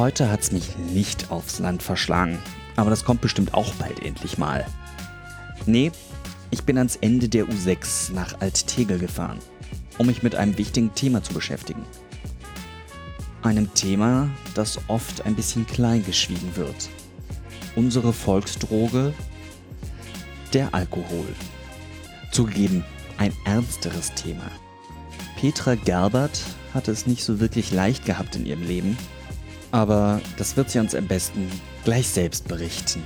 Heute 0.00 0.30
hat's 0.30 0.50
mich 0.50 0.78
nicht 0.78 1.30
aufs 1.30 1.58
Land 1.58 1.82
verschlagen, 1.82 2.38
aber 2.74 2.88
das 2.88 3.04
kommt 3.04 3.20
bestimmt 3.20 3.52
auch 3.52 3.74
bald 3.74 4.02
endlich 4.02 4.38
mal. 4.38 4.64
Nee, 5.66 5.92
ich 6.50 6.62
bin 6.62 6.78
ans 6.78 6.96
Ende 6.96 7.28
der 7.28 7.44
U6 7.44 8.14
nach 8.14 8.40
Alttegel 8.40 8.98
gefahren, 8.98 9.40
um 9.98 10.06
mich 10.06 10.22
mit 10.22 10.34
einem 10.34 10.56
wichtigen 10.56 10.94
Thema 10.94 11.22
zu 11.22 11.34
beschäftigen. 11.34 11.84
Einem 13.42 13.74
Thema, 13.74 14.30
das 14.54 14.78
oft 14.88 15.26
ein 15.26 15.36
bisschen 15.36 15.66
kleingeschwiegen 15.66 16.56
wird. 16.56 16.88
Unsere 17.76 18.14
Volksdroge, 18.14 19.12
der 20.54 20.74
Alkohol. 20.74 21.26
Zugegeben, 22.32 22.86
ein 23.18 23.34
ernsteres 23.44 24.14
Thema. 24.14 24.50
Petra 25.38 25.74
Gerbert 25.74 26.40
hatte 26.72 26.90
es 26.90 27.06
nicht 27.06 27.22
so 27.22 27.38
wirklich 27.38 27.70
leicht 27.70 28.06
gehabt 28.06 28.34
in 28.34 28.46
ihrem 28.46 28.62
Leben, 28.62 28.96
aber 29.72 30.20
das 30.36 30.56
wird 30.56 30.70
sie 30.70 30.78
uns 30.78 30.94
am 30.94 31.06
besten 31.06 31.48
gleich 31.84 32.08
selbst 32.08 32.48
berichten. 32.48 33.02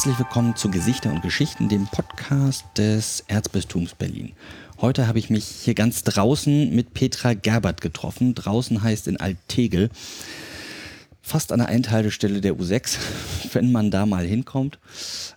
Herzlich 0.00 0.18
willkommen 0.18 0.56
zu 0.56 0.70
Gesichter 0.70 1.12
und 1.12 1.20
Geschichten, 1.20 1.68
dem 1.68 1.86
Podcast 1.86 2.64
des 2.78 3.22
Erzbistums 3.28 3.94
Berlin. 3.94 4.32
Heute 4.80 5.06
habe 5.06 5.18
ich 5.18 5.28
mich 5.28 5.44
hier 5.44 5.74
ganz 5.74 6.04
draußen 6.04 6.74
mit 6.74 6.94
Petra 6.94 7.34
Gerbert 7.34 7.82
getroffen. 7.82 8.34
Draußen 8.34 8.82
heißt 8.82 9.08
in 9.08 9.18
Alttegel, 9.18 9.90
fast 11.20 11.52
an 11.52 11.58
der 11.58 11.68
Endhaltestelle 11.68 12.40
der 12.40 12.54
U6, 12.54 12.96
wenn 13.52 13.72
man 13.72 13.90
da 13.90 14.06
mal 14.06 14.24
hinkommt. 14.24 14.78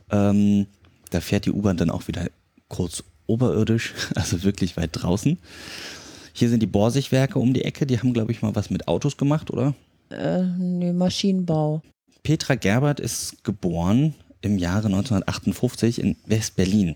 Ähm, 0.10 0.68
da 1.10 1.20
fährt 1.20 1.44
die 1.44 1.52
U-Bahn 1.52 1.76
dann 1.76 1.90
auch 1.90 2.08
wieder 2.08 2.28
kurz 2.70 3.04
oberirdisch, 3.28 3.94
also 4.16 4.44
wirklich 4.44 4.78
weit 4.78 4.92
draußen. 4.94 5.40
Hier 6.32 6.48
sind 6.48 6.62
die 6.62 6.68
Borsigwerke 6.68 7.38
um 7.38 7.54
die 7.54 7.66
Ecke, 7.66 7.86
die 7.86 8.00
haben, 8.00 8.14
glaube 8.14 8.32
ich, 8.32 8.42
mal 8.42 8.56
was 8.56 8.70
mit 8.70 8.88
Autos 8.88 9.18
gemacht, 9.18 9.52
oder? 9.52 9.74
Äh, 10.10 10.44
nee, 10.58 10.94
Maschinenbau. 10.94 11.82
Petra 12.24 12.56
Gerbert 12.56 13.02
ist 13.02 13.44
geboren 13.44 14.16
im 14.44 14.58
Jahre 14.58 14.88
1958 14.88 16.00
in 16.00 16.16
West-Berlin. 16.26 16.96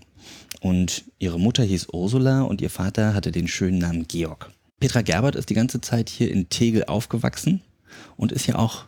Und 0.60 1.04
ihre 1.18 1.40
Mutter 1.40 1.64
hieß 1.64 1.88
Ursula 1.92 2.42
und 2.42 2.60
ihr 2.60 2.70
Vater 2.70 3.14
hatte 3.14 3.32
den 3.32 3.48
schönen 3.48 3.78
Namen 3.78 4.06
Georg. 4.06 4.50
Petra 4.80 5.02
Gerbert 5.02 5.34
ist 5.34 5.50
die 5.50 5.54
ganze 5.54 5.80
Zeit 5.80 6.08
hier 6.08 6.30
in 6.30 6.48
Tegel 6.48 6.84
aufgewachsen 6.84 7.62
und 8.16 8.32
ist 8.32 8.46
ja 8.46 8.56
auch 8.56 8.84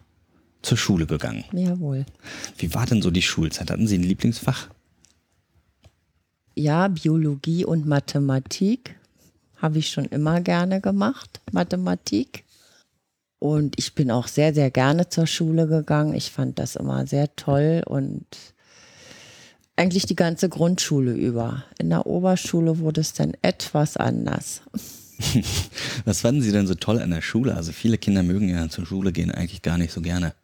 zur 0.62 0.76
Schule 0.76 1.06
gegangen. 1.06 1.44
Jawohl. 1.53 2.04
Wie 2.59 2.75
war 2.75 2.87
denn 2.87 3.03
so 3.03 3.10
die 3.10 3.22
Schulzeit? 3.22 3.70
Hatten 3.70 3.87
Sie 3.87 3.97
ein 3.97 4.03
Lieblingsfach? 4.03 4.69
Ja, 6.54 6.88
Biologie 6.88 7.65
und 7.65 7.87
Mathematik 7.87 8.97
habe 9.56 9.78
ich 9.78 9.88
schon 9.88 10.04
immer 10.06 10.41
gerne 10.41 10.81
gemacht. 10.81 11.41
Mathematik. 11.53 12.44
Und 13.40 13.78
ich 13.78 13.94
bin 13.94 14.10
auch 14.10 14.28
sehr, 14.28 14.52
sehr 14.52 14.70
gerne 14.70 15.08
zur 15.08 15.26
Schule 15.26 15.66
gegangen. 15.66 16.14
Ich 16.14 16.30
fand 16.30 16.58
das 16.58 16.76
immer 16.76 17.06
sehr 17.06 17.34
toll 17.36 17.82
und 17.86 18.26
eigentlich 19.76 20.04
die 20.04 20.14
ganze 20.14 20.50
Grundschule 20.50 21.12
über. 21.14 21.64
In 21.78 21.88
der 21.88 22.06
Oberschule 22.06 22.78
wurde 22.80 23.00
es 23.00 23.14
dann 23.14 23.32
etwas 23.40 23.96
anders. 23.96 24.60
Was 26.04 26.20
fanden 26.20 26.42
Sie 26.42 26.52
denn 26.52 26.66
so 26.66 26.74
toll 26.74 27.00
an 27.00 27.10
der 27.10 27.22
Schule? 27.22 27.56
Also 27.56 27.72
viele 27.72 27.96
Kinder 27.96 28.22
mögen 28.22 28.50
ja 28.50 28.68
zur 28.68 28.84
Schule 28.84 29.10
gehen 29.10 29.30
eigentlich 29.30 29.62
gar 29.62 29.78
nicht 29.78 29.92
so 29.92 30.02
gerne. 30.02 30.34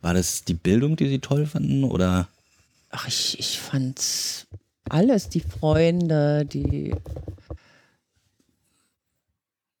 War 0.00 0.14
das 0.14 0.44
die 0.44 0.54
Bildung, 0.54 0.96
die 0.96 1.08
Sie 1.08 1.18
toll 1.18 1.44
fanden 1.44 1.84
oder? 1.84 2.28
Ach, 2.88 3.06
ich, 3.06 3.38
ich 3.38 3.58
fand's 3.58 4.46
alles, 4.88 5.28
die 5.28 5.40
Freunde, 5.40 6.46
die. 6.46 6.94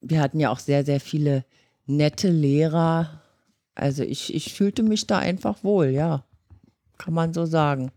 Wir 0.02 0.20
hatten 0.20 0.40
ja 0.40 0.50
auch 0.50 0.58
sehr, 0.58 0.84
sehr 0.84 1.00
viele 1.00 1.44
nette 1.86 2.28
Lehrer. 2.28 3.22
Also 3.74 4.02
ich, 4.02 4.34
ich 4.34 4.54
fühlte 4.54 4.82
mich 4.82 5.06
da 5.06 5.18
einfach 5.18 5.62
wohl, 5.64 5.88
ja. 5.88 6.24
Kann 6.98 7.14
man 7.14 7.34
so 7.34 7.46
sagen. 7.46 7.90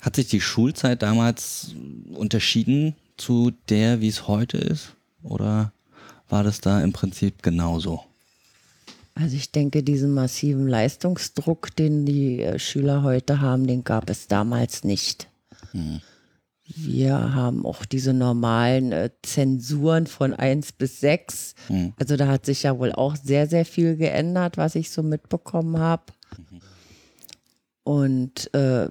Hat 0.00 0.16
sich 0.16 0.28
die 0.28 0.40
Schulzeit 0.40 1.02
damals 1.02 1.74
unterschieden 2.12 2.94
zu 3.16 3.52
der, 3.68 4.00
wie 4.00 4.08
es 4.08 4.28
heute 4.28 4.58
ist? 4.58 4.94
Oder 5.22 5.72
war 6.28 6.42
das 6.42 6.60
da 6.60 6.80
im 6.80 6.92
Prinzip 6.92 7.42
genauso? 7.42 8.04
Also 9.14 9.36
ich 9.36 9.52
denke, 9.52 9.82
diesen 9.82 10.14
massiven 10.14 10.66
Leistungsdruck, 10.66 11.76
den 11.76 12.06
die 12.06 12.40
äh, 12.40 12.58
Schüler 12.58 13.02
heute 13.02 13.40
haben, 13.40 13.66
den 13.66 13.84
gab 13.84 14.08
es 14.08 14.26
damals 14.26 14.84
nicht. 14.84 15.28
Hm. 15.72 16.00
Wir 16.76 17.34
haben 17.34 17.66
auch 17.66 17.84
diese 17.84 18.12
normalen 18.12 18.92
äh, 18.92 19.10
Zensuren 19.22 20.06
von 20.06 20.32
1 20.32 20.72
bis 20.72 21.00
6. 21.00 21.54
Mhm. 21.68 21.92
Also 21.98 22.16
da 22.16 22.28
hat 22.28 22.46
sich 22.46 22.62
ja 22.62 22.78
wohl 22.78 22.92
auch 22.92 23.16
sehr, 23.16 23.46
sehr 23.46 23.64
viel 23.64 23.96
geändert, 23.96 24.56
was 24.56 24.74
ich 24.74 24.90
so 24.90 25.02
mitbekommen 25.02 25.78
habe. 25.78 26.04
Mhm. 26.36 26.60
Und 27.84 28.54
äh, 28.54 28.88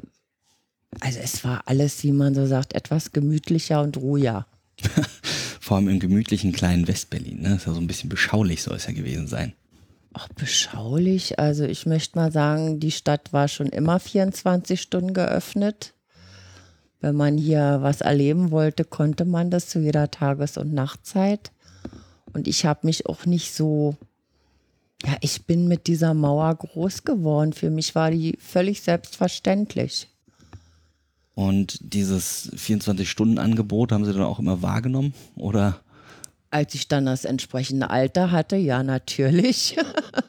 also 1.00 1.20
es 1.20 1.44
war 1.44 1.64
alles, 1.66 2.03
wie 2.03 2.12
man 2.12 2.36
so 2.36 2.46
sagt, 2.46 2.74
etwas 2.74 3.12
gemütlicher 3.12 3.81
und 3.81 3.97
ruhiger. 3.97 4.47
Vor 5.59 5.78
allem 5.78 5.90
im 5.90 6.00
gemütlichen 6.00 6.52
kleinen 6.52 6.88
Westberlin. 6.88 7.41
Ne? 7.41 7.50
Das 7.50 7.59
ist 7.59 7.68
ja 7.68 7.74
so 7.74 7.80
ein 7.80 7.88
bisschen 7.88 8.09
beschaulich, 8.09 8.64
soll 8.64 8.75
es 8.75 8.88
ja 8.88 8.94
gewesen 8.94 9.28
sein. 9.28 9.53
Ach, 10.14 10.28
beschaulich. 10.30 11.40
Also 11.40 11.64
ich 11.64 11.86
möchte 11.86 12.18
mal 12.18 12.31
sagen, 12.31 12.80
die 12.80 12.91
Stadt 12.91 13.31
war 13.31 13.47
schon 13.47 13.68
immer 13.68 14.00
24 14.00 14.81
Stunden 14.81 15.14
geöffnet. 15.14 15.94
Wenn 17.01 17.16
man 17.16 17.38
hier 17.38 17.79
was 17.81 18.01
erleben 18.01 18.51
wollte, 18.51 18.85
konnte 18.85 19.25
man 19.25 19.50
das 19.50 19.67
zu 19.67 19.79
jeder 19.79 20.12
Tages- 20.12 20.57
und 20.57 20.72
Nachtzeit. 20.72 21.51
Und 22.31 22.47
ich 22.47 22.66
habe 22.66 22.85
mich 22.85 23.07
auch 23.07 23.25
nicht 23.25 23.53
so, 23.53 23.95
ja, 25.03 25.17
ich 25.22 25.45
bin 25.45 25.67
mit 25.67 25.88
dieser 25.88 26.13
Mauer 26.13 26.53
groß 26.56 27.03
geworden. 27.03 27.53
Für 27.53 27.72
mich 27.72 27.95
war 27.95 28.11
die 28.11 28.38
völlig 28.40 28.84
selbstverständlich. 28.84 30.07
Und 31.34 31.79
dieses 31.81 32.51
24-Stunden-Angebot 32.53 33.91
haben 33.91 34.06
Sie 34.06 34.13
dann 34.13 34.22
auch 34.22 34.38
immer 34.38 34.61
wahrgenommen? 34.61 35.16
Oder? 35.35 35.81
Als 36.52 36.76
ich 36.76 36.87
dann 36.87 37.08
das 37.08 37.26
entsprechende 37.26 37.90
Alter 37.90 38.31
hatte, 38.31 38.58
ja, 38.58 38.84
natürlich. 38.84 39.76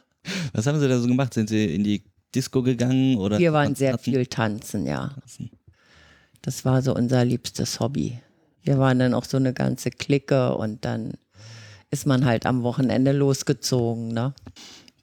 Was 0.53 0.65
haben 0.65 0.79
Sie 0.79 0.87
da 0.87 0.97
so 0.97 1.07
gemacht? 1.07 1.35
Sind 1.35 1.49
Sie 1.49 1.75
in 1.75 1.83
die 1.83 2.03
Disco 2.33 2.63
gegangen? 2.63 3.17
Oder 3.17 3.37
Wir 3.37 3.53
waren 3.53 3.75
sehr 3.75 3.99
viel 3.99 4.25
tanzen, 4.25 4.87
ja. 4.87 5.09
Tanzen. 5.09 5.51
Das 6.43 6.65
war 6.65 6.81
so 6.81 6.93
unser 6.93 7.25
liebstes 7.25 7.79
Hobby. 7.79 8.19
Wir 8.63 8.77
waren 8.77 8.99
dann 8.99 9.13
auch 9.13 9.25
so 9.25 9.37
eine 9.37 9.53
ganze 9.53 9.89
Clique 9.89 10.55
und 10.55 10.85
dann 10.85 11.13
ist 11.89 12.05
man 12.05 12.25
halt 12.25 12.45
am 12.45 12.63
Wochenende 12.63 13.13
losgezogen. 13.13 14.09
Ne? 14.09 14.33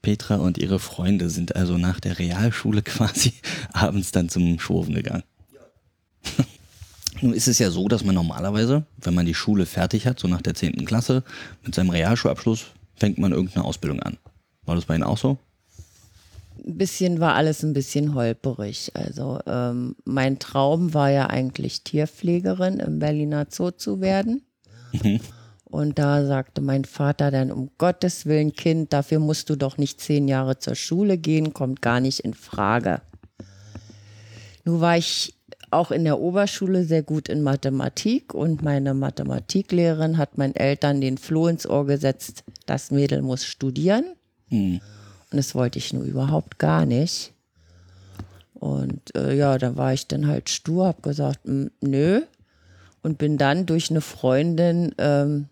Petra 0.03 0.37
und 0.37 0.59
ihre 0.59 0.79
Freunde 0.79 1.31
sind 1.31 1.57
also 1.57 1.79
nach 1.79 1.99
der 1.99 2.19
Realschule 2.19 2.83
quasi 2.85 3.33
abends 3.73 4.13
dann 4.13 4.29
zum 4.29 4.61
Schwurfen 4.61 4.95
gegangen. 4.95 5.25
Ja. 5.55 6.45
Nun 7.23 7.33
ist 7.33 7.49
es 7.49 7.59
ja 7.59 7.71
so, 7.71 7.89
dass 7.89 8.05
man 8.05 8.15
normalerweise, 8.15 8.85
wenn 8.99 9.15
man 9.15 9.27
die 9.27 9.35
Schule 9.35 9.65
fertig 9.65 10.07
hat, 10.07 10.21
so 10.21 10.29
nach 10.29 10.43
der 10.43 10.55
10. 10.55 10.85
Klasse, 10.85 11.25
mit 11.65 11.75
seinem 11.75 11.91
Realschulabschluss, 11.91 12.67
fängt 12.97 13.19
man 13.19 13.33
irgendeine 13.33 13.65
Ausbildung 13.65 14.01
an. 14.01 14.19
War 14.67 14.75
das 14.75 14.85
bei 14.85 14.95
Ihnen 14.95 15.05
auch 15.05 15.19
so? 15.19 15.39
Ein 16.67 16.77
bisschen 16.77 17.21
war 17.21 17.35
alles 17.35 17.63
ein 17.63 17.73
bisschen 17.73 18.15
holperig. 18.15 18.93
Also 18.95 19.41
ähm, 19.47 19.97
mein 20.05 20.39
Traum 20.39 20.95
war 20.95 21.11
ja 21.11 21.27
eigentlich 21.27 21.83
Tierpflegerin 21.83 22.79
im 22.79 22.99
Berliner 22.99 23.47
Zoo 23.51 23.71
zu 23.71 24.01
werden. 24.01 24.43
Mhm. 24.93 25.21
Und 25.65 25.99
da 25.99 26.27
sagte 26.27 26.61
mein 26.61 26.85
Vater 26.85 27.31
dann, 27.31 27.53
um 27.53 27.71
Gottes 27.79 28.27
Willen, 28.27 28.53
Kind, 28.53 28.93
dafür 28.93 29.21
musst 29.21 29.51
du 29.51 29.57
doch 29.57 29.79
nicht 29.79 30.01
zehn 30.01 30.27
Jahre 30.27 30.59
zur 30.59 30.75
Schule 30.75 31.17
gehen, 31.17 31.55
kommt 31.55 31.81
gar 31.81 32.01
nicht 32.01 32.21
in 32.21 32.35
Frage. 32.35 33.03
Nun 34.65 34.81
war 34.81 34.97
ich 34.97 35.35
auch 35.71 35.93
in 35.93 36.05
der 36.05 36.19
Oberschule 36.19 36.85
sehr 36.85 37.05
gut 37.05 37.29
in 37.29 37.43
Mathematik 37.43 38.35
und 38.35 38.63
meine 38.63 38.95
Mathematiklehrerin 38.95 40.19
hat 40.19 40.37
meinen 40.37 40.57
Eltern 40.57 41.01
den 41.01 41.17
Floh 41.17 41.47
ins 41.47 41.69
Ohr 41.69 41.87
gesetzt, 41.87 42.43
das 42.67 42.91
Mädel 42.91 43.23
muss 43.23 43.45
studieren. 43.45 44.05
Mhm. 44.49 44.81
Und 45.31 45.37
das 45.37 45.55
wollte 45.55 45.79
ich 45.79 45.93
nur 45.93 46.05
überhaupt 46.05 46.59
gar 46.59 46.87
nicht. 46.87 47.33
Und 48.55 49.15
äh, 49.17 49.35
ja, 49.35 49.57
da 49.59 49.77
war 49.77 49.93
ich 49.93 50.07
dann 50.07 50.27
halt 50.27 50.51
stur, 50.51 50.87
hab 50.87 51.03
gesagt, 51.03 51.41
nö. 51.45 52.23
Und 53.03 53.17
bin 53.17 53.39
dann 53.39 53.65
durch 53.65 53.91
eine 53.91 54.03
Freundin 54.03 54.95
ähm, 54.99 55.49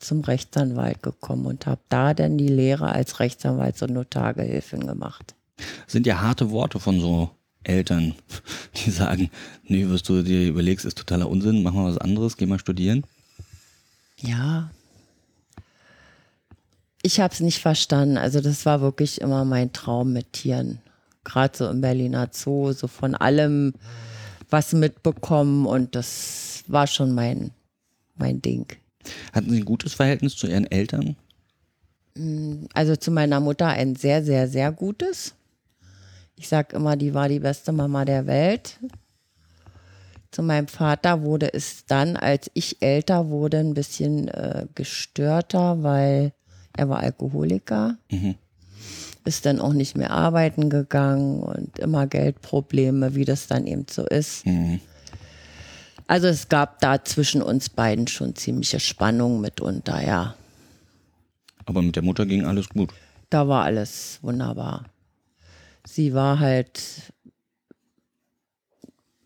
zum 0.00 0.20
Rechtsanwalt 0.22 1.02
gekommen 1.02 1.46
und 1.46 1.66
habe 1.66 1.80
da 1.88 2.14
dann 2.14 2.36
die 2.36 2.48
Lehre 2.48 2.86
als 2.90 3.20
Rechtsanwalts- 3.20 3.82
und 3.84 3.92
Notargehilfin 3.92 4.86
gemacht. 4.86 5.34
Sind 5.86 6.06
ja 6.06 6.20
harte 6.20 6.50
Worte 6.50 6.80
von 6.80 6.98
so 7.00 7.30
Eltern, 7.62 8.14
die 8.84 8.90
sagen, 8.90 9.30
nee, 9.64 9.86
was 9.88 10.02
du 10.02 10.22
dir 10.22 10.48
überlegst, 10.48 10.84
ist 10.84 10.98
totaler 10.98 11.28
Unsinn, 11.28 11.62
mach 11.62 11.72
mal 11.72 11.88
was 11.88 11.98
anderes, 11.98 12.36
geh 12.36 12.46
mal 12.46 12.58
studieren. 12.58 13.04
Ja. 14.18 14.70
Ich 17.06 17.20
habe 17.20 17.34
es 17.34 17.40
nicht 17.40 17.60
verstanden. 17.60 18.16
Also 18.16 18.40
das 18.40 18.64
war 18.64 18.80
wirklich 18.80 19.20
immer 19.20 19.44
mein 19.44 19.74
Traum 19.74 20.14
mit 20.14 20.32
Tieren. 20.32 20.78
Gerade 21.22 21.54
so 21.54 21.68
im 21.68 21.82
Berliner 21.82 22.30
Zoo, 22.32 22.72
so 22.72 22.86
von 22.86 23.14
allem 23.14 23.74
was 24.48 24.72
mitbekommen 24.72 25.66
und 25.66 25.94
das 25.94 26.64
war 26.66 26.86
schon 26.86 27.12
mein, 27.12 27.50
mein 28.16 28.40
Ding. 28.40 28.66
Hatten 29.34 29.50
Sie 29.50 29.58
ein 29.58 29.66
gutes 29.66 29.92
Verhältnis 29.92 30.34
zu 30.34 30.46
Ihren 30.46 30.66
Eltern? 30.70 31.16
Also 32.72 32.96
zu 32.96 33.10
meiner 33.10 33.40
Mutter 33.40 33.66
ein 33.66 33.96
sehr, 33.96 34.24
sehr, 34.24 34.48
sehr 34.48 34.72
gutes. 34.72 35.34
Ich 36.36 36.48
sage 36.48 36.74
immer, 36.74 36.96
die 36.96 37.12
war 37.12 37.28
die 37.28 37.40
beste 37.40 37.72
Mama 37.72 38.06
der 38.06 38.26
Welt. 38.26 38.80
Zu 40.30 40.42
meinem 40.42 40.68
Vater 40.68 41.20
wurde 41.20 41.52
es 41.52 41.84
dann, 41.84 42.16
als 42.16 42.50
ich 42.54 42.80
älter 42.80 43.28
wurde, 43.28 43.58
ein 43.58 43.74
bisschen 43.74 44.28
äh, 44.28 44.66
gestörter, 44.74 45.82
weil 45.82 46.32
er 46.76 46.88
war 46.88 47.00
Alkoholiker. 47.00 47.96
Mhm. 48.10 48.36
Ist 49.24 49.46
dann 49.46 49.60
auch 49.60 49.72
nicht 49.72 49.96
mehr 49.96 50.10
arbeiten 50.10 50.68
gegangen 50.68 51.42
und 51.42 51.78
immer 51.78 52.06
Geldprobleme, 52.06 53.14
wie 53.14 53.24
das 53.24 53.46
dann 53.46 53.66
eben 53.66 53.86
so 53.90 54.04
ist. 54.06 54.44
Mhm. 54.44 54.80
Also 56.06 56.26
es 56.26 56.50
gab 56.50 56.80
da 56.80 57.02
zwischen 57.02 57.40
uns 57.40 57.70
beiden 57.70 58.06
schon 58.06 58.36
ziemliche 58.36 58.80
Spannung 58.80 59.40
mitunter, 59.40 60.06
ja. 60.06 60.34
Aber 61.64 61.80
mit 61.80 61.96
der 61.96 62.02
Mutter 62.02 62.26
ging 62.26 62.44
alles 62.44 62.68
gut. 62.68 62.92
Da 63.30 63.48
war 63.48 63.64
alles 63.64 64.18
wunderbar 64.20 64.84
sie 65.86 66.14
war 66.14 66.40
halt 66.40 67.12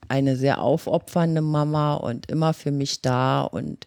eine 0.09 0.37
sehr 0.37 0.61
aufopfernde 0.61 1.43
Mama 1.43 1.95
und 1.95 2.31
immer 2.31 2.55
für 2.55 2.71
mich 2.71 3.03
da. 3.03 3.43
Und 3.43 3.87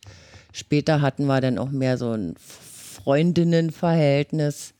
später 0.53 1.01
hatten 1.01 1.25
wir 1.25 1.41
dann 1.41 1.57
auch 1.57 1.71
mehr 1.71 1.97
so 1.97 2.11
ein 2.11 2.35
Freundinnenverhältnis. 3.03 4.73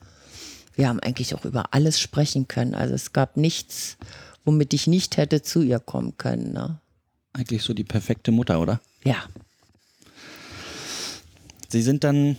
Wir 0.74 0.88
haben 0.88 1.00
eigentlich 1.00 1.36
auch 1.36 1.46
über 1.46 1.74
alles 1.74 2.00
sprechen 2.00 2.48
können. 2.48 2.76
Also 2.76 2.94
es 2.94 3.14
gab 3.14 3.38
nichts, 3.38 3.98
womit 4.46 4.74
ich 4.74 4.88
nicht 4.88 5.18
hätte 5.18 5.42
zu 5.42 5.62
ihr 5.62 5.80
kommen 5.80 6.18
können. 6.18 6.54
Ne? 6.54 6.80
Eigentlich 7.34 7.64
so 7.64 7.74
die 7.74 7.84
perfekte 7.84 8.32
Mutter, 8.32 8.60
oder? 8.60 8.80
Ja. 9.04 9.24
Sie 11.70 11.82
sind 11.82 12.04
dann 12.04 12.38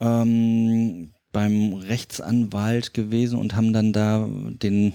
ähm, 0.00 1.10
beim 1.32 1.74
Rechtsanwalt 1.74 2.94
gewesen 2.94 3.38
und 3.38 3.54
haben 3.54 3.72
dann 3.72 3.92
da 3.92 4.26
den 4.28 4.94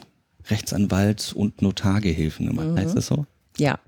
Rechtsanwalt 0.49 1.33
und 1.33 1.61
Notargehilfen 1.61 2.47
gemacht. 2.47 2.67
Mhm. 2.67 2.77
Heißt 2.77 2.97
das 2.97 3.07
so? 3.07 3.25
Ja. 3.57 3.79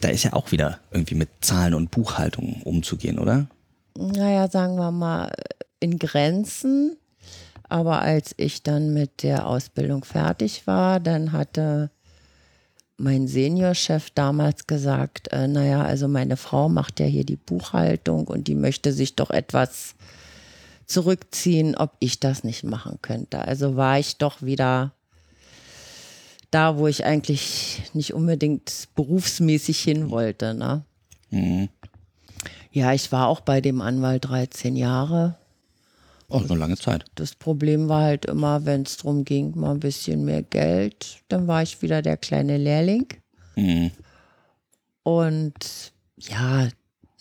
Da 0.00 0.08
ist 0.08 0.24
ja 0.24 0.32
auch 0.32 0.50
wieder 0.50 0.80
irgendwie 0.90 1.14
mit 1.14 1.28
Zahlen 1.40 1.74
und 1.74 1.90
Buchhaltung 1.90 2.62
umzugehen, 2.62 3.18
oder? 3.18 3.48
Naja, 3.96 4.48
sagen 4.48 4.76
wir 4.76 4.90
mal 4.90 5.32
in 5.80 5.98
Grenzen. 5.98 6.96
Aber 7.68 8.00
als 8.00 8.34
ich 8.36 8.62
dann 8.62 8.92
mit 8.92 9.22
der 9.22 9.46
Ausbildung 9.46 10.04
fertig 10.04 10.66
war, 10.66 10.98
dann 10.98 11.32
hatte 11.32 11.90
mein 12.96 13.28
Seniorchef 13.28 14.10
damals 14.10 14.66
gesagt, 14.66 15.28
äh, 15.32 15.48
naja, 15.48 15.82
also 15.82 16.06
meine 16.06 16.36
Frau 16.36 16.68
macht 16.68 17.00
ja 17.00 17.06
hier 17.06 17.24
die 17.24 17.36
Buchhaltung 17.36 18.26
und 18.26 18.46
die 18.48 18.54
möchte 18.54 18.92
sich 18.92 19.16
doch 19.16 19.30
etwas 19.30 19.94
zurückziehen, 20.86 21.76
ob 21.76 21.92
ich 22.00 22.20
das 22.20 22.44
nicht 22.44 22.64
machen 22.64 22.98
könnte. 23.00 23.40
Also 23.40 23.76
war 23.76 23.98
ich 23.98 24.16
doch 24.18 24.42
wieder 24.42 24.92
da, 26.50 26.76
wo 26.76 26.88
ich 26.88 27.04
eigentlich 27.04 27.82
nicht 27.94 28.12
unbedingt 28.12 28.88
berufsmäßig 28.94 29.80
hin 29.80 30.10
wollte. 30.10 30.52
Ne? 30.54 30.84
Mhm. 31.30 31.68
Ja, 32.72 32.92
ich 32.92 33.10
war 33.12 33.28
auch 33.28 33.40
bei 33.40 33.60
dem 33.60 33.80
Anwalt 33.80 34.26
13 34.26 34.76
Jahre. 34.76 35.36
Oh, 36.28 36.38
eine 36.38 36.54
lange 36.54 36.76
Zeit. 36.76 37.04
Das 37.16 37.34
Problem 37.34 37.88
war 37.88 38.02
halt 38.02 38.26
immer, 38.26 38.64
wenn 38.64 38.82
es 38.82 38.98
darum 38.98 39.24
ging, 39.24 39.58
mal 39.58 39.72
ein 39.72 39.80
bisschen 39.80 40.24
mehr 40.24 40.42
Geld, 40.42 41.18
dann 41.28 41.48
war 41.48 41.62
ich 41.62 41.82
wieder 41.82 42.02
der 42.02 42.16
kleine 42.16 42.56
Lehrling. 42.56 43.08
Mhm. 43.56 43.90
Und 45.02 45.92
ja, 46.18 46.68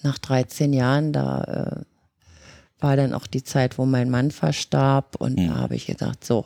nach 0.03 0.19
13 0.19 0.73
Jahren, 0.73 1.11
da 1.11 1.43
äh, 1.43 1.85
war 2.79 2.95
dann 2.95 3.13
auch 3.13 3.25
die 3.25 3.43
Zeit, 3.43 3.79
wo 3.79 3.85
mein 3.85 4.11
Mann 4.11 4.29
verstarb 4.29 5.15
und 5.17 5.39
mhm. 5.39 5.47
da 5.47 5.55
habe 5.55 5.75
ich 5.75 5.87
gedacht, 5.87 6.23
so, 6.23 6.45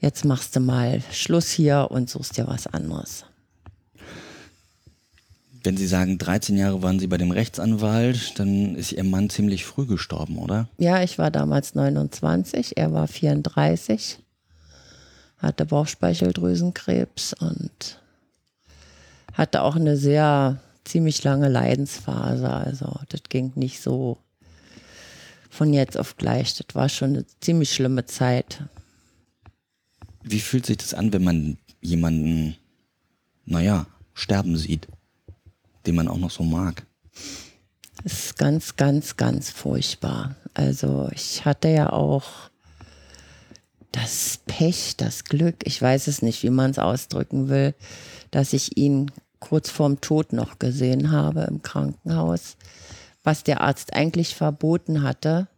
jetzt 0.00 0.26
machst 0.26 0.54
du 0.54 0.60
mal 0.60 1.02
Schluss 1.10 1.50
hier 1.50 1.88
und 1.90 2.10
suchst 2.10 2.36
dir 2.36 2.46
was 2.46 2.66
anderes. 2.66 3.24
Wenn 5.68 5.76
Sie 5.76 5.86
sagen, 5.86 6.16
13 6.16 6.56
Jahre 6.56 6.82
waren 6.82 6.98
Sie 6.98 7.08
bei 7.08 7.18
dem 7.18 7.30
Rechtsanwalt, 7.30 8.38
dann 8.38 8.74
ist 8.74 8.92
Ihr 8.92 9.04
Mann 9.04 9.28
ziemlich 9.28 9.66
früh 9.66 9.84
gestorben, 9.84 10.38
oder? 10.38 10.66
Ja, 10.78 11.02
ich 11.02 11.18
war 11.18 11.30
damals 11.30 11.74
29, 11.74 12.78
er 12.78 12.94
war 12.94 13.06
34, 13.06 14.18
hatte 15.36 15.66
Bauchspeicheldrüsenkrebs 15.66 17.34
und 17.34 18.00
hatte 19.34 19.60
auch 19.60 19.76
eine 19.76 19.98
sehr 19.98 20.58
ziemlich 20.84 21.22
lange 21.22 21.50
Leidensphase. 21.50 22.48
Also 22.48 23.00
das 23.10 23.24
ging 23.28 23.52
nicht 23.54 23.82
so 23.82 24.16
von 25.50 25.74
jetzt 25.74 25.98
auf 25.98 26.16
gleich. 26.16 26.56
Das 26.56 26.74
war 26.74 26.88
schon 26.88 27.10
eine 27.10 27.26
ziemlich 27.42 27.74
schlimme 27.74 28.06
Zeit. 28.06 28.62
Wie 30.22 30.40
fühlt 30.40 30.64
sich 30.64 30.78
das 30.78 30.94
an, 30.94 31.12
wenn 31.12 31.24
man 31.24 31.58
jemanden, 31.82 32.56
naja, 33.44 33.84
sterben 34.14 34.56
sieht, 34.56 34.88
den 35.88 35.96
man 35.96 36.08
auch 36.08 36.18
noch 36.18 36.30
so 36.30 36.44
mag? 36.44 36.86
Das 38.04 38.12
ist 38.12 38.38
ganz, 38.38 38.76
ganz, 38.76 39.16
ganz 39.16 39.50
furchtbar. 39.50 40.36
Also 40.54 41.08
ich 41.12 41.44
hatte 41.44 41.68
ja 41.68 41.92
auch 41.92 42.50
das 43.90 44.40
Pech, 44.46 44.96
das 44.96 45.24
Glück, 45.24 45.56
ich 45.64 45.80
weiß 45.82 46.06
es 46.06 46.22
nicht, 46.22 46.42
wie 46.44 46.50
man 46.50 46.70
es 46.70 46.78
ausdrücken 46.78 47.48
will, 47.48 47.74
dass 48.30 48.52
ich 48.52 48.76
ihn 48.76 49.10
kurz 49.40 49.70
vorm 49.70 50.00
Tod 50.00 50.32
noch 50.32 50.58
gesehen 50.58 51.10
habe 51.10 51.42
im 51.42 51.62
Krankenhaus 51.62 52.56
was 53.28 53.44
der 53.44 53.60
Arzt 53.60 53.92
eigentlich 53.92 54.34
verboten 54.34 55.02
hatte. 55.02 55.48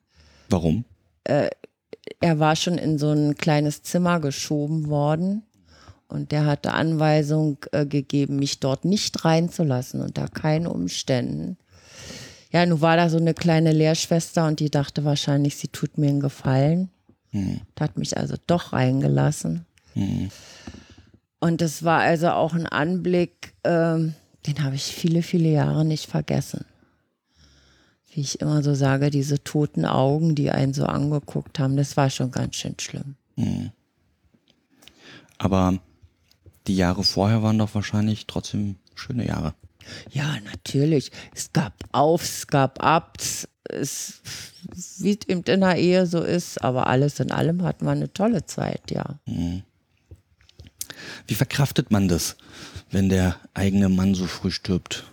Warum? 0.49 0.85
Äh, 1.23 1.51
er 2.21 2.41
war 2.41 2.57
schon 2.57 2.79
in 2.79 2.99
so 2.99 3.13
ein 3.13 3.37
kleines 3.37 3.85
Zimmer 3.85 4.19
geschoben 4.19 4.89
worden 4.89 5.45
und 6.11 6.33
der 6.33 6.47
hatte 6.47 6.73
Anweisung 6.73 7.59
äh, 7.73 7.87
gegeben, 7.87 8.37
mich 8.37 8.61
dort 8.61 8.85
nicht 8.85 9.25
reinzulassen 9.25 10.01
unter 10.01 10.29
keinen 10.29 10.67
Umständen. 10.67 11.57
Ja, 12.53 12.67
nun 12.67 12.81
war 12.81 12.97
da 12.97 13.09
so 13.09 13.19
eine 13.19 13.35
kleine 13.35 13.73
Lehrschwester 13.73 14.47
und 14.47 14.61
die 14.61 14.71
dachte 14.71 15.05
wahrscheinlich, 15.05 15.57
sie 15.57 15.69
tut 15.69 15.99
mir 15.99 16.09
einen 16.09 16.21
Gefallen. 16.21 16.91
Hm. 17.31 17.61
Hat 17.79 17.97
mich 17.97 18.17
also 18.17 18.35
doch 18.47 18.73
reingelassen. 18.73 19.65
Hm. 19.95 20.31
Und 21.39 21.63
es 21.63 21.85
war 21.85 22.01
also 22.01 22.31
auch 22.31 22.55
ein 22.55 22.67
Anblick, 22.67 23.55
ähm, 23.65 24.15
den 24.47 24.65
habe 24.65 24.75
ich 24.75 24.83
viele, 24.83 25.23
viele 25.23 25.49
Jahre 25.49 25.85
nicht 25.85 26.07
vergessen 26.07 26.65
wie 28.13 28.21
ich 28.21 28.41
immer 28.41 28.63
so 28.63 28.75
sage, 28.75 29.11
diese 29.11 29.43
toten 29.43 29.85
Augen, 29.85 30.35
die 30.35 30.51
einen 30.51 30.75
so 30.75 30.85
angeguckt 30.85 31.59
haben, 31.59 31.77
das 31.77 31.97
war 31.97 32.11
schon 32.11 32.31
ganz 32.31 32.57
schön 32.57 32.75
schlimm. 32.79 33.15
Mhm. 33.37 33.71
Aber 35.39 35.79
die 36.71 36.77
Jahre 36.77 37.03
vorher 37.03 37.43
waren 37.43 37.59
doch 37.59 37.75
wahrscheinlich 37.75 38.29
trotzdem 38.29 38.77
schöne 38.95 39.27
Jahre. 39.27 39.55
Ja, 40.13 40.37
natürlich. 40.45 41.11
Es 41.35 41.53
gab 41.53 41.75
Aufs, 41.91 42.39
es 42.39 42.47
gab 42.47 42.85
Abs, 42.85 43.49
es, 43.65 44.21
wie 45.01 45.11
es 45.11 45.29
eben 45.29 45.43
in 45.43 45.61
der 45.61 45.77
Ehe 45.77 46.07
so 46.07 46.23
ist, 46.23 46.63
aber 46.63 46.87
alles 46.87 47.19
in 47.19 47.33
allem 47.33 47.65
hat 47.65 47.83
man 47.83 47.99
eine 47.99 48.13
tolle 48.13 48.47
Zeit, 48.47 48.93
ja. 48.93 49.19
Mhm. 49.27 49.65
Wie 51.27 51.35
verkraftet 51.35 51.91
man 51.91 52.07
das, 52.07 52.37
wenn 52.91 53.09
der 53.09 53.37
eigene 53.53 53.89
Mann 53.89 54.15
so 54.15 54.27
früh 54.27 54.53
stirbt? 54.53 55.11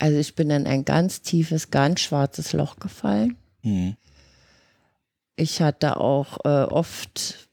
Also 0.00 0.18
ich 0.18 0.34
bin 0.34 0.50
in 0.50 0.66
ein 0.66 0.84
ganz 0.84 1.22
tiefes, 1.22 1.70
ganz 1.70 2.00
schwarzes 2.00 2.52
Loch 2.52 2.80
gefallen. 2.80 3.36
Mhm. 3.62 3.96
Ich 5.36 5.62
hatte 5.62 5.98
auch 5.98 6.38
äh, 6.44 6.64
oft 6.64 7.45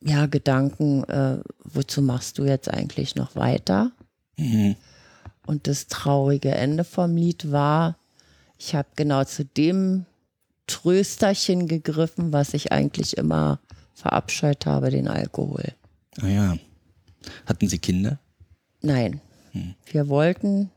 ja, 0.00 0.26
Gedanken, 0.26 1.04
äh, 1.04 1.38
wozu 1.64 2.02
machst 2.02 2.38
du 2.38 2.44
jetzt 2.44 2.68
eigentlich 2.68 3.16
noch 3.16 3.34
weiter? 3.36 3.92
Mhm. 4.36 4.76
Und 5.46 5.66
das 5.66 5.86
traurige 5.86 6.50
Ende 6.50 6.84
vom 6.84 7.16
Lied 7.16 7.50
war, 7.50 7.98
ich 8.58 8.74
habe 8.74 8.88
genau 8.96 9.24
zu 9.24 9.44
dem 9.44 10.04
Trösterchen 10.66 11.66
gegriffen, 11.68 12.32
was 12.32 12.54
ich 12.54 12.72
eigentlich 12.72 13.16
immer 13.16 13.60
verabscheut 13.94 14.66
habe, 14.66 14.90
den 14.90 15.08
Alkohol. 15.08 15.64
Ah 16.20 16.26
ja. 16.26 16.56
Hatten 17.46 17.68
Sie 17.68 17.78
Kinder? 17.78 18.18
Nein, 18.80 19.20
wir 19.90 20.08
wollten, 20.08 20.70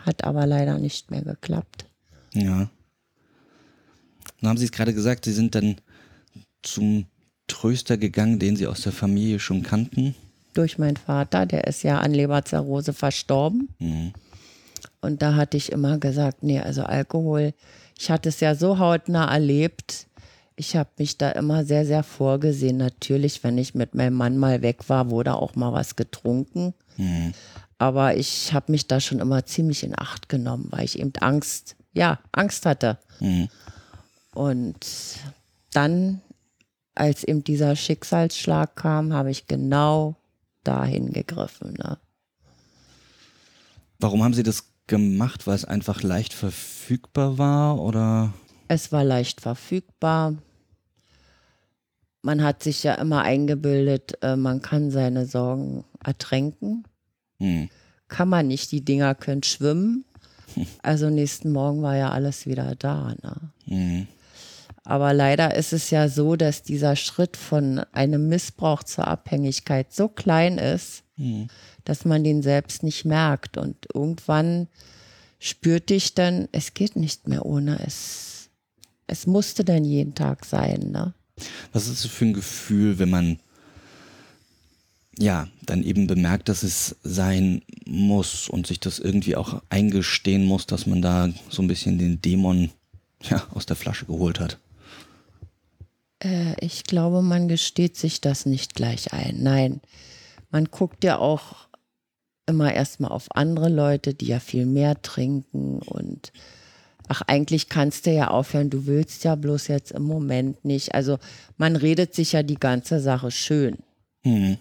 hat 0.00 0.24
aber 0.24 0.46
leider 0.46 0.78
nicht 0.78 1.10
mehr 1.10 1.22
geklappt. 1.22 1.86
Ja. 2.32 2.70
Dann 4.40 4.50
haben 4.50 4.58
Sie 4.58 4.66
es 4.66 4.72
gerade 4.72 4.94
gesagt, 4.94 5.24
Sie 5.24 5.32
sind 5.32 5.54
dann 5.54 5.76
zum 6.62 7.06
Tröster 7.46 7.96
gegangen, 7.96 8.38
den 8.38 8.56
Sie 8.56 8.66
aus 8.66 8.82
der 8.82 8.92
Familie 8.92 9.38
schon 9.38 9.62
kannten. 9.62 10.14
Durch 10.54 10.78
meinen 10.78 10.96
Vater, 10.96 11.46
der 11.46 11.66
ist 11.66 11.82
ja 11.82 11.98
an 11.98 12.12
Leberzirrhose 12.14 12.92
verstorben. 12.92 13.68
Und 15.00 15.20
da 15.22 15.34
hatte 15.34 15.56
ich 15.56 15.72
immer 15.72 15.98
gesagt, 15.98 16.42
nee, 16.42 16.60
also 16.60 16.82
Alkohol, 16.84 17.52
ich 17.98 18.10
hatte 18.10 18.28
es 18.28 18.40
ja 18.40 18.54
so 18.54 18.78
hautnah 18.78 19.32
erlebt. 19.32 20.06
Ich 20.56 20.76
habe 20.76 20.88
mich 20.98 21.18
da 21.18 21.30
immer 21.32 21.64
sehr, 21.64 21.84
sehr 21.84 22.02
vorgesehen. 22.04 22.76
Natürlich, 22.76 23.42
wenn 23.42 23.58
ich 23.58 23.74
mit 23.74 23.94
meinem 23.94 24.14
Mann 24.14 24.38
mal 24.38 24.62
weg 24.62 24.88
war, 24.88 25.10
wurde 25.10 25.34
auch 25.34 25.56
mal 25.56 25.72
was 25.72 25.96
getrunken. 25.96 26.74
Aber 27.78 28.16
ich 28.16 28.52
habe 28.54 28.70
mich 28.70 28.86
da 28.86 29.00
schon 29.00 29.18
immer 29.18 29.44
ziemlich 29.46 29.82
in 29.82 29.98
Acht 29.98 30.28
genommen, 30.28 30.68
weil 30.70 30.84
ich 30.84 30.98
eben 31.00 31.12
Angst, 31.20 31.74
ja, 31.92 32.20
Angst 32.30 32.66
hatte. 32.66 32.98
Und 34.32 34.86
dann, 35.72 36.20
als 36.94 37.24
eben 37.24 37.42
dieser 37.44 37.76
Schicksalsschlag 37.76 38.76
kam, 38.76 39.12
habe 39.12 39.30
ich 39.30 39.46
genau 39.46 40.16
dahin 40.62 41.12
gegriffen. 41.12 41.74
Ne? 41.74 41.98
Warum 43.98 44.22
haben 44.22 44.34
Sie 44.34 44.42
das 44.42 44.64
gemacht? 44.86 45.46
Weil 45.46 45.56
es 45.56 45.64
einfach 45.64 46.02
leicht 46.02 46.32
verfügbar 46.32 47.38
war 47.38 47.80
oder? 47.80 48.32
Es 48.68 48.92
war 48.92 49.04
leicht 49.04 49.40
verfügbar. 49.40 50.34
Man 52.22 52.42
hat 52.42 52.62
sich 52.62 52.82
ja 52.82 52.94
immer 52.94 53.22
eingebildet, 53.22 54.18
äh, 54.22 54.36
man 54.36 54.62
kann 54.62 54.90
seine 54.90 55.26
Sorgen 55.26 55.84
ertränken. 56.02 56.84
Hm. 57.38 57.68
Kann 58.08 58.28
man 58.28 58.46
nicht, 58.48 58.72
die 58.72 58.84
Dinger 58.84 59.14
können 59.14 59.42
schwimmen. 59.42 60.04
Also 60.82 61.10
nächsten 61.10 61.50
Morgen 61.50 61.82
war 61.82 61.96
ja 61.96 62.10
alles 62.10 62.46
wieder 62.46 62.76
da. 62.76 63.16
Ne? 63.22 63.36
Hm. 63.66 64.06
Aber 64.84 65.14
leider 65.14 65.54
ist 65.54 65.72
es 65.72 65.90
ja 65.90 66.08
so, 66.08 66.36
dass 66.36 66.62
dieser 66.62 66.94
Schritt 66.94 67.36
von 67.36 67.78
einem 67.92 68.28
Missbrauch 68.28 68.82
zur 68.82 69.08
Abhängigkeit 69.08 69.92
so 69.92 70.08
klein 70.08 70.58
ist, 70.58 71.04
dass 71.84 72.04
man 72.04 72.22
den 72.22 72.42
selbst 72.42 72.82
nicht 72.82 73.04
merkt. 73.04 73.56
Und 73.56 73.86
irgendwann 73.94 74.68
spürte 75.38 75.94
ich 75.94 76.14
dann, 76.14 76.48
es 76.52 76.74
geht 76.74 76.96
nicht 76.96 77.28
mehr 77.28 77.46
ohne. 77.46 77.78
Es, 77.86 78.50
es 79.06 79.26
musste 79.26 79.64
dann 79.64 79.84
jeden 79.84 80.14
Tag 80.14 80.44
sein. 80.44 80.90
Ne? 80.90 81.14
Was 81.72 81.88
ist 81.88 82.04
das 82.04 82.10
für 82.10 82.26
ein 82.26 82.34
Gefühl, 82.34 82.98
wenn 82.98 83.10
man 83.10 83.38
ja 85.16 85.48
dann 85.62 85.82
eben 85.82 86.06
bemerkt, 86.06 86.48
dass 86.48 86.62
es 86.62 86.96
sein 87.04 87.62
muss 87.86 88.48
und 88.48 88.66
sich 88.66 88.80
das 88.80 88.98
irgendwie 88.98 89.36
auch 89.36 89.62
eingestehen 89.70 90.44
muss, 90.44 90.66
dass 90.66 90.86
man 90.86 91.00
da 91.00 91.30
so 91.48 91.62
ein 91.62 91.68
bisschen 91.68 91.98
den 91.98 92.20
Dämon 92.20 92.70
ja, 93.22 93.46
aus 93.54 93.64
der 93.64 93.76
Flasche 93.76 94.06
geholt 94.06 94.40
hat? 94.40 94.58
Äh, 96.22 96.54
ich 96.60 96.84
glaube, 96.84 97.22
man 97.22 97.48
gesteht 97.48 97.96
sich 97.96 98.20
das 98.20 98.46
nicht 98.46 98.74
gleich 98.74 99.12
ein. 99.12 99.42
Nein, 99.42 99.80
man 100.50 100.66
guckt 100.66 101.04
ja 101.04 101.18
auch 101.18 101.68
immer 102.46 102.72
erstmal 102.74 103.10
auf 103.10 103.34
andere 103.34 103.68
Leute, 103.68 104.14
die 104.14 104.26
ja 104.26 104.40
viel 104.40 104.66
mehr 104.66 105.00
trinken 105.00 105.80
und 105.80 106.32
ach, 107.08 107.22
eigentlich 107.22 107.68
kannst 107.68 108.06
du 108.06 108.12
ja 108.12 108.28
aufhören, 108.28 108.70
du 108.70 108.86
willst 108.86 109.24
ja 109.24 109.34
bloß 109.34 109.68
jetzt 109.68 109.92
im 109.92 110.04
Moment 110.04 110.64
nicht. 110.64 110.94
Also 110.94 111.18
man 111.56 111.76
redet 111.76 112.14
sich 112.14 112.32
ja 112.32 112.42
die 112.42 112.58
ganze 112.58 113.00
Sache 113.00 113.30
schön. 113.30 113.78
Hm. 114.22 114.58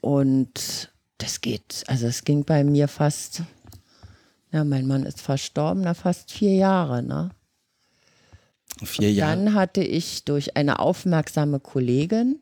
Und 0.00 0.90
das 1.18 1.40
geht, 1.40 1.84
also 1.86 2.06
es 2.06 2.24
ging 2.24 2.44
bei 2.44 2.64
mir 2.64 2.88
fast, 2.88 3.42
ja, 4.52 4.64
mein 4.64 4.86
Mann 4.86 5.04
ist 5.04 5.20
verstorben, 5.20 5.82
na 5.82 5.94
fast 5.94 6.32
vier 6.32 6.54
Jahre, 6.54 7.02
ne? 7.02 7.30
Vier 8.82 9.12
Jahre. 9.12 9.36
Dann 9.36 9.54
hatte 9.54 9.82
ich 9.82 10.24
durch 10.24 10.56
eine 10.56 10.78
aufmerksame 10.78 11.60
Kollegin, 11.60 12.38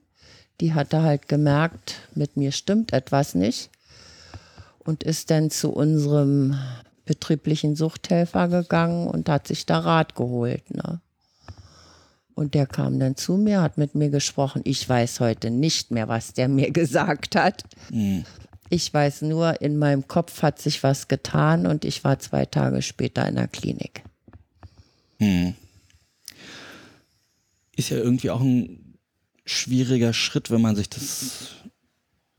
die 0.60 0.74
hatte 0.74 1.02
halt 1.02 1.28
gemerkt, 1.28 1.96
mit 2.14 2.36
mir 2.36 2.52
stimmt 2.52 2.92
etwas 2.92 3.34
nicht 3.34 3.70
und 4.78 5.02
ist 5.02 5.30
dann 5.30 5.50
zu 5.50 5.70
unserem 5.70 6.56
betrieblichen 7.04 7.74
Suchthelfer 7.74 8.48
gegangen 8.48 9.08
und 9.08 9.28
hat 9.28 9.48
sich 9.48 9.66
da 9.66 9.78
Rat 9.78 10.14
geholt. 10.14 10.74
Ne? 10.74 11.00
Und 12.34 12.54
der 12.54 12.66
kam 12.66 13.00
dann 13.00 13.16
zu 13.16 13.36
mir, 13.36 13.62
hat 13.62 13.78
mit 13.78 13.94
mir 13.94 14.10
gesprochen. 14.10 14.62
Ich 14.64 14.88
weiß 14.88 15.20
heute 15.20 15.50
nicht 15.50 15.90
mehr, 15.90 16.06
was 16.08 16.34
der 16.34 16.48
mir 16.48 16.70
gesagt 16.72 17.34
hat. 17.34 17.64
Ich 18.70 18.92
weiß 18.92 19.22
nur, 19.22 19.60
in 19.62 19.78
meinem 19.78 20.06
Kopf 20.06 20.42
hat 20.42 20.60
sich 20.60 20.82
was 20.82 21.08
getan 21.08 21.66
und 21.66 21.84
ich 21.84 22.04
war 22.04 22.18
zwei 22.18 22.44
Tage 22.44 22.82
später 22.82 23.26
in 23.26 23.36
der 23.36 23.48
Klinik. 23.48 24.02
Ist 27.78 27.90
ja 27.90 27.96
irgendwie 27.96 28.30
auch 28.30 28.40
ein 28.40 28.98
schwieriger 29.44 30.12
Schritt, 30.12 30.50
wenn 30.50 30.60
man 30.60 30.76
sich 30.76 30.90
das, 30.90 31.54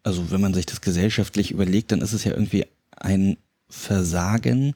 also 0.03 0.31
wenn 0.31 0.41
man 0.41 0.53
sich 0.53 0.65
das 0.65 0.81
gesellschaftlich 0.81 1.51
überlegt, 1.51 1.91
dann 1.91 2.01
ist 2.01 2.13
es 2.13 2.25
ja 2.25 2.33
irgendwie 2.33 2.65
ein 2.91 3.37
Versagen 3.69 4.75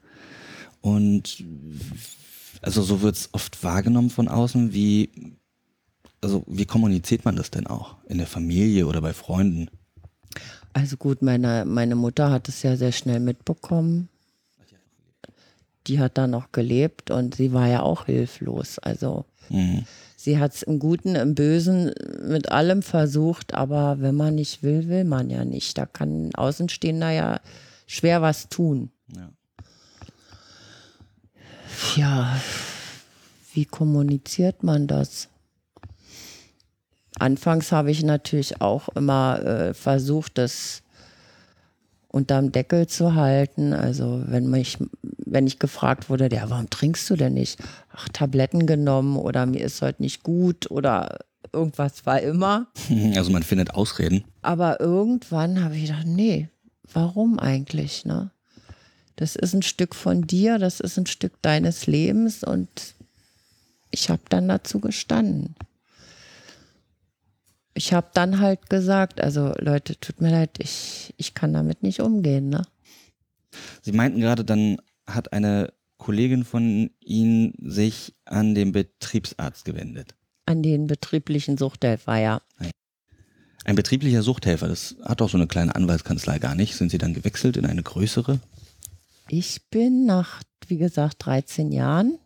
und 0.81 1.43
also 2.61 2.81
so 2.81 3.01
wird 3.01 3.15
es 3.15 3.29
oft 3.33 3.61
wahrgenommen 3.63 4.09
von 4.09 4.29
außen, 4.29 4.73
wie, 4.73 5.35
also 6.21 6.43
wie 6.47 6.65
kommuniziert 6.65 7.25
man 7.25 7.35
das 7.35 7.51
denn 7.51 7.67
auch 7.67 7.97
in 8.07 8.17
der 8.17 8.27
Familie 8.27 8.87
oder 8.87 9.01
bei 9.01 9.13
Freunden? 9.13 9.69
Also 10.71 10.95
gut, 10.95 11.21
meine, 11.21 11.65
meine 11.65 11.95
Mutter 11.95 12.31
hat 12.31 12.47
es 12.47 12.63
ja 12.63 12.77
sehr 12.77 12.93
schnell 12.93 13.19
mitbekommen. 13.19 14.07
Die 15.87 15.99
hat 15.99 16.17
da 16.17 16.25
noch 16.25 16.53
gelebt 16.53 17.11
und 17.11 17.35
sie 17.35 17.51
war 17.51 17.67
ja 17.67 17.81
auch 17.81 18.05
hilflos. 18.05 18.79
Also 18.79 19.25
sie 20.23 20.39
hat 20.39 20.53
es 20.53 20.63
im 20.63 20.79
Guten, 20.79 21.15
im 21.15 21.35
Bösen 21.35 21.91
mit 22.21 22.49
allem 22.49 22.81
versucht, 22.81 23.53
aber 23.53 23.97
wenn 23.99 24.15
man 24.15 24.35
nicht 24.35 24.63
will, 24.63 24.87
will 24.87 25.03
man 25.03 25.29
ja 25.29 25.43
nicht. 25.43 25.77
Da 25.77 25.85
kann 25.85 26.27
ein 26.27 26.35
Außenstehender 26.35 27.09
ja 27.09 27.41
schwer 27.87 28.21
was 28.21 28.47
tun. 28.47 28.91
Ja. 29.13 29.29
Ja, 31.97 32.37
wie 33.53 33.65
kommuniziert 33.65 34.63
man 34.63 34.87
das? 34.87 35.27
Anfangs 37.19 37.71
habe 37.71 37.91
ich 37.91 38.03
natürlich 38.03 38.61
auch 38.61 38.87
immer 38.89 39.43
äh, 39.43 39.73
versucht, 39.73 40.37
das 40.37 40.83
unterm 42.07 42.51
Deckel 42.53 42.87
zu 42.87 43.15
halten. 43.15 43.73
Also 43.73 44.23
wenn 44.27 44.49
mich, 44.49 44.77
wenn 45.33 45.47
ich 45.47 45.57
gefragt 45.57 46.09
wurde, 46.09 46.29
ja, 46.31 46.49
warum 46.49 46.69
trinkst 46.69 47.09
du 47.09 47.15
denn 47.15 47.33
nicht? 47.33 47.59
Ach, 47.91 48.07
Tabletten 48.09 48.67
genommen 48.67 49.17
oder 49.17 49.45
mir 49.47 49.65
ist 49.65 49.81
heute 49.81 50.03
nicht 50.03 50.21
gut 50.21 50.69
oder 50.69 51.17
irgendwas 51.51 52.05
war 52.05 52.21
immer. 52.21 52.67
Also 53.15 53.31
man 53.31 53.43
findet 53.43 53.73
Ausreden. 53.73 54.23
Aber 54.43 54.79
irgendwann 54.79 55.63
habe 55.63 55.75
ich 55.75 55.87
gedacht, 55.87 56.05
nee, 56.05 56.49
warum 56.93 57.39
eigentlich, 57.39 58.05
ne? 58.05 58.31
Das 59.15 59.35
ist 59.35 59.53
ein 59.53 59.61
Stück 59.61 59.95
von 59.95 60.23
dir, 60.23 60.57
das 60.57 60.79
ist 60.79 60.97
ein 60.97 61.05
Stück 61.05 61.41
deines 61.41 61.87
Lebens 61.87 62.43
und 62.43 62.95
ich 63.91 64.09
habe 64.09 64.21
dann 64.29 64.47
dazu 64.47 64.79
gestanden. 64.79 65.55
Ich 67.75 67.93
habe 67.93 68.07
dann 68.13 68.39
halt 68.39 68.69
gesagt, 68.69 69.19
also 69.21 69.53
Leute, 69.59 69.99
tut 69.99 70.21
mir 70.21 70.31
leid, 70.31 70.51
ich, 70.59 71.13
ich 71.17 71.33
kann 71.33 71.53
damit 71.53 71.81
nicht 71.81 72.01
umgehen, 72.01 72.49
ne? 72.49 72.63
Sie 73.81 73.91
meinten 73.91 74.19
gerade, 74.19 74.43
dann 74.43 74.77
hat 75.07 75.33
eine 75.33 75.73
Kollegin 75.97 76.43
von 76.43 76.89
Ihnen 76.99 77.53
sich 77.59 78.13
an 78.25 78.55
den 78.55 78.71
Betriebsarzt 78.71 79.65
gewendet. 79.65 80.15
An 80.45 80.61
den 80.61 80.87
betrieblichen 80.87 81.57
Suchthelfer, 81.57 82.17
ja. 82.17 82.41
Ein 83.65 83.75
betrieblicher 83.75 84.23
Suchthelfer, 84.23 84.67
das 84.67 84.97
hat 85.03 85.21
doch 85.21 85.29
so 85.29 85.37
eine 85.37 85.47
kleine 85.47 85.73
Anwaltskanzlei 85.73 86.37
gar 86.39 86.53
nicht. 86.53 86.75
Sind 86.75 86.91
Sie 86.91 86.97
dann 86.97 87.13
gewechselt 87.13 87.55
in 87.55 87.65
eine 87.65 87.81
größere? 87.81 88.39
Ich 89.29 89.61
bin 89.69 90.05
nach, 90.05 90.43
wie 90.67 90.77
gesagt, 90.77 91.25
13 91.25 91.71
Jahren 91.71 92.17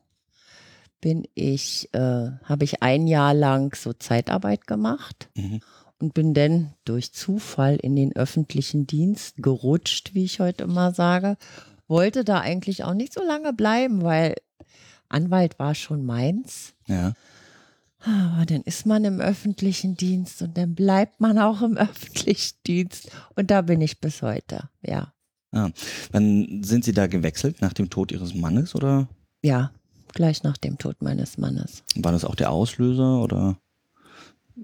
bin 1.00 1.27
ich, 1.36 1.89
äh, 1.93 2.31
habe 2.43 2.63
ich 2.63 2.81
ein 2.81 3.05
Jahr 3.05 3.36
lang 3.36 3.75
so 3.75 3.93
Zeitarbeit 3.93 4.65
gemacht 4.65 5.29
und 6.00 6.15
bin 6.15 6.34
dann 6.34 6.74
durch 6.86 7.13
Zufall 7.13 7.75
in 7.75 7.96
den 7.96 8.15
öffentlichen 8.15 8.88
Dienst 8.88 9.38
gerutscht, 9.38 10.15
wie 10.15 10.24
ich 10.24 10.39
heute 10.39 10.63
immer 10.63 10.93
sage. 10.93 11.38
Wollte 11.88 12.24
da 12.24 12.39
eigentlich 12.39 12.84
auch 12.84 12.94
nicht 12.94 13.13
so 13.13 13.24
lange 13.24 13.53
bleiben, 13.53 14.03
weil 14.03 14.36
Anwalt 15.10 15.58
war 15.60 15.75
schon 15.75 16.06
meins. 16.06 16.74
Ja. 16.88 17.13
Aber 18.00 18.46
dann 18.46 18.62
ist 18.62 18.86
man 18.86 19.03
im 19.06 19.20
öffentlichen 19.20 19.96
Dienst 19.96 20.41
und 20.41 20.58
dann 20.58 20.75
bleibt 20.75 21.20
man 21.20 21.39
auch 21.39 21.62
im 21.62 21.77
öffentlichen 21.77 22.56
Dienst. 22.65 23.12
Und 23.36 23.51
da 23.51 23.62
bin 23.62 23.82
ich 23.82 24.00
bis 24.00 24.22
heute, 24.22 24.70
ja. 24.82 25.13
Ah, 25.51 25.70
wann 26.12 26.62
sind 26.63 26.84
Sie 26.84 26.91
da 26.91 27.08
gewechselt? 27.08 27.62
Nach 27.62 27.74
dem 27.74 27.89
Tod 27.89 28.12
Ihres 28.12 28.36
Mannes 28.36 28.75
oder? 28.75 29.08
Ja, 29.41 29.72
gleich 30.13 30.44
nach 30.44 30.58
dem 30.58 30.77
Tod 30.77 31.01
meines 31.01 31.38
Mannes. 31.38 31.84
War 31.96 32.12
das 32.12 32.25
auch 32.25 32.36
der 32.36 32.51
Auslöser 32.51 33.22
oder 33.22 33.58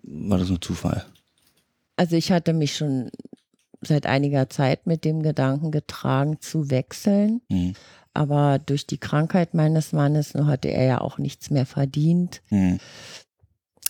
war 0.03 0.37
das 0.37 0.49
nur 0.49 0.61
Zufall? 0.61 1.05
Also 1.95 2.15
ich 2.15 2.31
hatte 2.31 2.53
mich 2.53 2.75
schon 2.75 3.09
seit 3.87 4.05
einiger 4.05 4.49
Zeit 4.49 4.87
mit 4.87 5.05
dem 5.05 5.21
Gedanken 5.23 5.71
getragen, 5.71 6.39
zu 6.39 6.69
wechseln. 6.69 7.41
Mhm. 7.49 7.73
Aber 8.13 8.59
durch 8.59 8.85
die 8.85 8.99
Krankheit 8.99 9.53
meines 9.53 9.91
Mannes, 9.91 10.33
nur 10.35 10.45
hatte 10.47 10.67
er 10.69 10.85
ja 10.85 11.01
auch 11.01 11.17
nichts 11.17 11.49
mehr 11.49 11.65
verdient, 11.65 12.41
Mhm. 12.49 12.79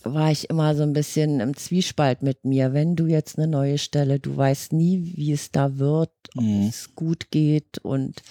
war 0.03 0.31
ich 0.31 0.49
immer 0.49 0.75
so 0.75 0.83
ein 0.83 0.93
bisschen 0.93 1.39
im 1.39 1.55
Zwiespalt 1.55 2.23
mit 2.23 2.43
mir. 2.45 2.73
Wenn 2.73 2.95
du 2.95 3.05
jetzt 3.07 3.37
eine 3.37 3.47
neue 3.47 3.77
Stelle, 3.77 4.19
du 4.19 4.35
weißt 4.35 4.73
nie, 4.73 5.13
wie 5.15 5.31
es 5.31 5.51
da 5.51 5.77
wird, 5.77 6.11
ob 6.35 6.43
Mhm. 6.43 6.67
es 6.67 6.93
gut 6.95 7.31
geht. 7.31 7.77
Und 7.79 8.21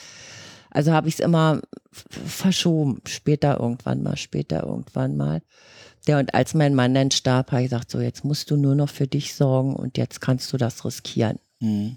also 0.70 0.92
habe 0.92 1.08
ich 1.08 1.14
es 1.14 1.20
immer 1.20 1.60
verschoben. 2.10 3.00
Später 3.06 3.58
irgendwann 3.60 4.02
mal, 4.02 4.16
später 4.16 4.64
irgendwann 4.64 5.16
mal. 5.16 5.42
Ja, 6.06 6.18
und 6.18 6.34
als 6.34 6.52
mein 6.54 6.74
Mann 6.74 6.94
dann 6.94 7.10
starb, 7.10 7.52
habe 7.52 7.62
ich 7.62 7.70
gesagt, 7.70 7.90
so 7.90 8.00
jetzt 8.00 8.24
musst 8.24 8.50
du 8.50 8.56
nur 8.56 8.74
noch 8.74 8.88
für 8.88 9.06
dich 9.06 9.34
sorgen 9.34 9.74
und 9.76 9.96
jetzt 9.98 10.20
kannst 10.20 10.52
du 10.52 10.56
das 10.56 10.84
riskieren. 10.84 11.38
Mhm. 11.62 11.96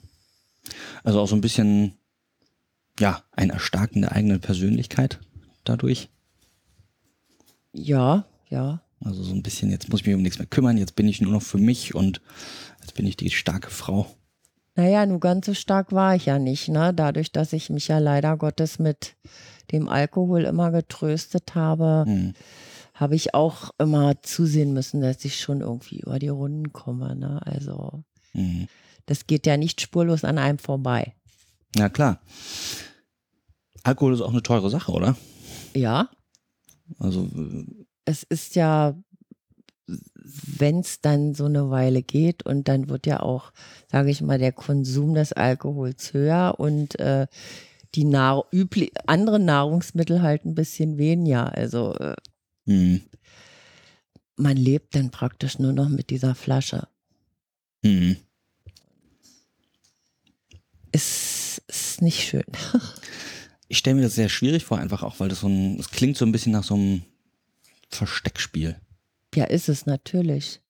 Also 1.03 1.19
auch 1.19 1.27
so 1.27 1.35
ein 1.35 1.41
bisschen, 1.41 1.93
ja, 2.99 3.23
ein 3.31 3.49
Erstarken 3.49 4.01
der 4.01 4.13
eigenen 4.13 4.39
Persönlichkeit 4.39 5.19
dadurch. 5.63 6.09
Ja, 7.73 8.25
ja. 8.49 8.81
Also 9.03 9.23
so 9.23 9.33
ein 9.33 9.43
bisschen, 9.43 9.69
jetzt 9.69 9.89
muss 9.89 10.01
ich 10.01 10.07
mich 10.07 10.15
um 10.15 10.21
nichts 10.21 10.39
mehr 10.39 10.47
kümmern, 10.47 10.77
jetzt 10.77 10.95
bin 10.95 11.07
ich 11.07 11.21
nur 11.21 11.33
noch 11.33 11.41
für 11.41 11.57
mich 11.57 11.93
und 11.93 12.21
jetzt 12.81 12.95
bin 12.95 13.05
ich 13.05 13.17
die 13.17 13.29
starke 13.29 13.69
Frau. 13.69 14.07
Naja, 14.75 15.05
nur 15.05 15.19
ganz 15.19 15.45
so 15.45 15.53
stark 15.53 15.91
war 15.91 16.15
ich 16.15 16.25
ja 16.25 16.39
nicht, 16.39 16.69
ne? 16.69 16.93
Dadurch, 16.93 17.31
dass 17.31 17.53
ich 17.53 17.69
mich 17.69 17.87
ja 17.87 17.99
leider 17.99 18.35
Gottes 18.37 18.79
mit 18.79 19.15
dem 19.71 19.87
Alkohol 19.89 20.43
immer 20.45 20.71
getröstet 20.71 21.55
habe, 21.55 22.05
Mhm. 22.07 22.33
habe 22.93 23.15
ich 23.15 23.33
auch 23.33 23.71
immer 23.77 24.21
zusehen 24.21 24.73
müssen, 24.73 25.01
dass 25.01 25.23
ich 25.25 25.39
schon 25.39 25.61
irgendwie 25.61 25.99
über 25.99 26.19
die 26.19 26.27
Runden 26.29 26.71
komme, 26.73 27.15
ne? 27.15 27.41
Also, 27.45 28.03
Mhm. 28.33 28.67
Das 29.05 29.27
geht 29.27 29.45
ja 29.45 29.57
nicht 29.57 29.81
spurlos 29.81 30.23
an 30.23 30.37
einem 30.37 30.59
vorbei. 30.59 31.13
Ja, 31.75 31.89
klar. 31.89 32.21
Alkohol 33.83 34.13
ist 34.13 34.21
auch 34.21 34.31
eine 34.31 34.43
teure 34.43 34.69
Sache, 34.69 34.91
oder? 34.91 35.15
Ja, 35.75 36.09
Also, 36.99 37.29
äh, 37.35 37.85
es 38.05 38.23
ist 38.23 38.55
ja, 38.55 38.95
wenn 39.87 40.79
es 40.79 41.01
dann 41.01 41.33
so 41.35 41.45
eine 41.45 41.69
Weile 41.69 42.01
geht 42.01 42.45
und 42.45 42.67
dann 42.67 42.89
wird 42.89 43.05
ja 43.05 43.19
auch, 43.19 43.51
sage 43.91 44.09
ich 44.09 44.21
mal, 44.21 44.39
der 44.39 44.51
Konsum 44.51 45.13
des 45.13 45.33
Alkohols 45.33 46.13
höher 46.13 46.55
und 46.57 46.99
äh, 46.99 47.27
die 47.95 48.05
Nahr 48.05 48.45
übli 48.51 48.91
anderen 49.05 49.45
Nahrungsmittel 49.45 50.21
halt 50.21 50.45
ein 50.45 50.55
bisschen 50.55 50.97
weniger. 50.97 51.55
Also 51.55 51.93
äh, 51.95 52.15
mhm. 52.65 53.01
man 54.35 54.57
lebt 54.57 54.95
dann 54.95 55.11
praktisch 55.11 55.59
nur 55.59 55.73
noch 55.73 55.89
mit 55.89 56.09
dieser 56.09 56.35
Flasche. 56.35 56.87
Mhm. 57.83 58.17
Ist, 60.95 61.61
ist 61.67 62.01
nicht 62.01 62.23
schön. 62.27 62.45
Ich 63.67 63.79
stelle 63.79 63.95
mir 63.95 64.03
das 64.03 64.13
sehr 64.13 64.29
schwierig 64.29 64.63
vor, 64.63 64.77
einfach 64.77 65.01
auch, 65.01 65.19
weil 65.19 65.27
das 65.27 65.39
so 65.39 65.47
ein, 65.47 65.79
es 65.79 65.89
klingt 65.89 66.17
so 66.17 66.23
ein 66.23 66.31
bisschen 66.31 66.51
nach 66.51 66.63
so 66.63 66.75
einem 66.75 67.01
Versteckspiel. 67.89 68.75
Ja, 69.33 69.45
ist 69.45 69.69
es 69.69 69.87
natürlich. 69.87 70.61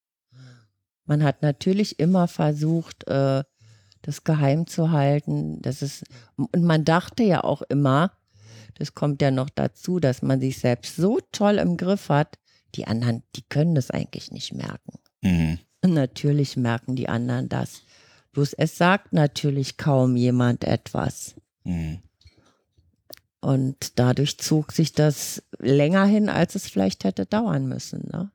Man 1.03 1.21
hat 1.21 1.41
natürlich 1.41 1.99
immer 1.99 2.29
versucht, 2.29 3.05
äh, 3.09 3.43
das 4.01 4.23
geheim 4.23 4.65
zu 4.65 4.91
halten. 4.91 5.61
Das 5.61 5.81
ist, 5.81 6.05
und 6.37 6.63
man 6.63 6.85
dachte 6.85 7.23
ja 7.23 7.43
auch 7.43 7.63
immer, 7.63 8.13
das 8.75 8.93
kommt 8.93 9.21
ja 9.21 9.29
noch 9.29 9.49
dazu, 9.49 9.99
dass 9.99 10.21
man 10.21 10.39
sich 10.39 10.57
selbst 10.57 10.95
so 10.95 11.19
toll 11.33 11.57
im 11.57 11.75
Griff 11.75 12.07
hat, 12.07 12.39
die 12.75 12.87
anderen, 12.87 13.23
die 13.35 13.43
können 13.43 13.75
das 13.75 13.91
eigentlich 13.91 14.31
nicht 14.31 14.53
merken. 14.53 14.99
Mhm. 15.21 15.59
Natürlich 15.85 16.55
merken 16.55 16.95
die 16.95 17.09
anderen 17.09 17.49
das. 17.49 17.81
Bloß 18.35 18.51
es 18.51 18.77
sagt 18.77 19.13
natürlich 19.13 19.77
kaum 19.77 20.17
jemand 20.17 20.65
etwas. 20.65 21.35
Mhm. 21.63 21.99
Und 23.39 23.97
dadurch 23.97 24.37
zog 24.39 24.73
sich 24.73 24.91
das 24.91 25.41
länger 25.57 26.05
hin, 26.05 26.27
als 26.27 26.55
es 26.55 26.67
vielleicht 26.67 27.05
hätte 27.05 27.25
dauern 27.25 27.65
müssen. 27.65 28.09
Ne? 28.11 28.29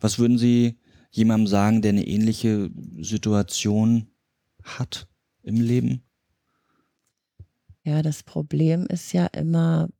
Was 0.00 0.18
würden 0.18 0.38
Sie 0.38 0.78
jemandem 1.10 1.48
sagen, 1.48 1.82
der 1.82 1.90
eine 1.90 2.06
ähnliche 2.06 2.70
Situation 2.98 4.06
hat 4.62 5.06
im 5.42 5.60
Leben? 5.60 6.02
Ja, 7.84 8.00
das 8.00 8.22
Problem 8.22 8.86
ist 8.86 9.12
ja 9.12 9.26
immer, 9.26 9.90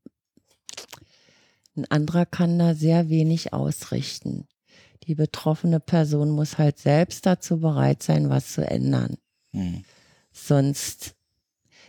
ein 1.77 1.85
anderer 1.91 2.25
kann 2.25 2.59
da 2.59 2.75
sehr 2.75 3.11
wenig 3.11 3.53
ausrichten. 3.53 4.49
Die 5.09 5.15
betroffene 5.15 5.81
Person 5.81 6.29
muss 6.29 6.59
halt 6.59 6.79
selbst 6.79 7.25
dazu 7.25 7.61
bereit 7.61 8.03
sein, 8.03 8.29
was 8.29 8.53
zu 8.53 8.71
ändern. 8.71 9.17
Mhm. 9.53 9.83
Sonst, 10.31 11.15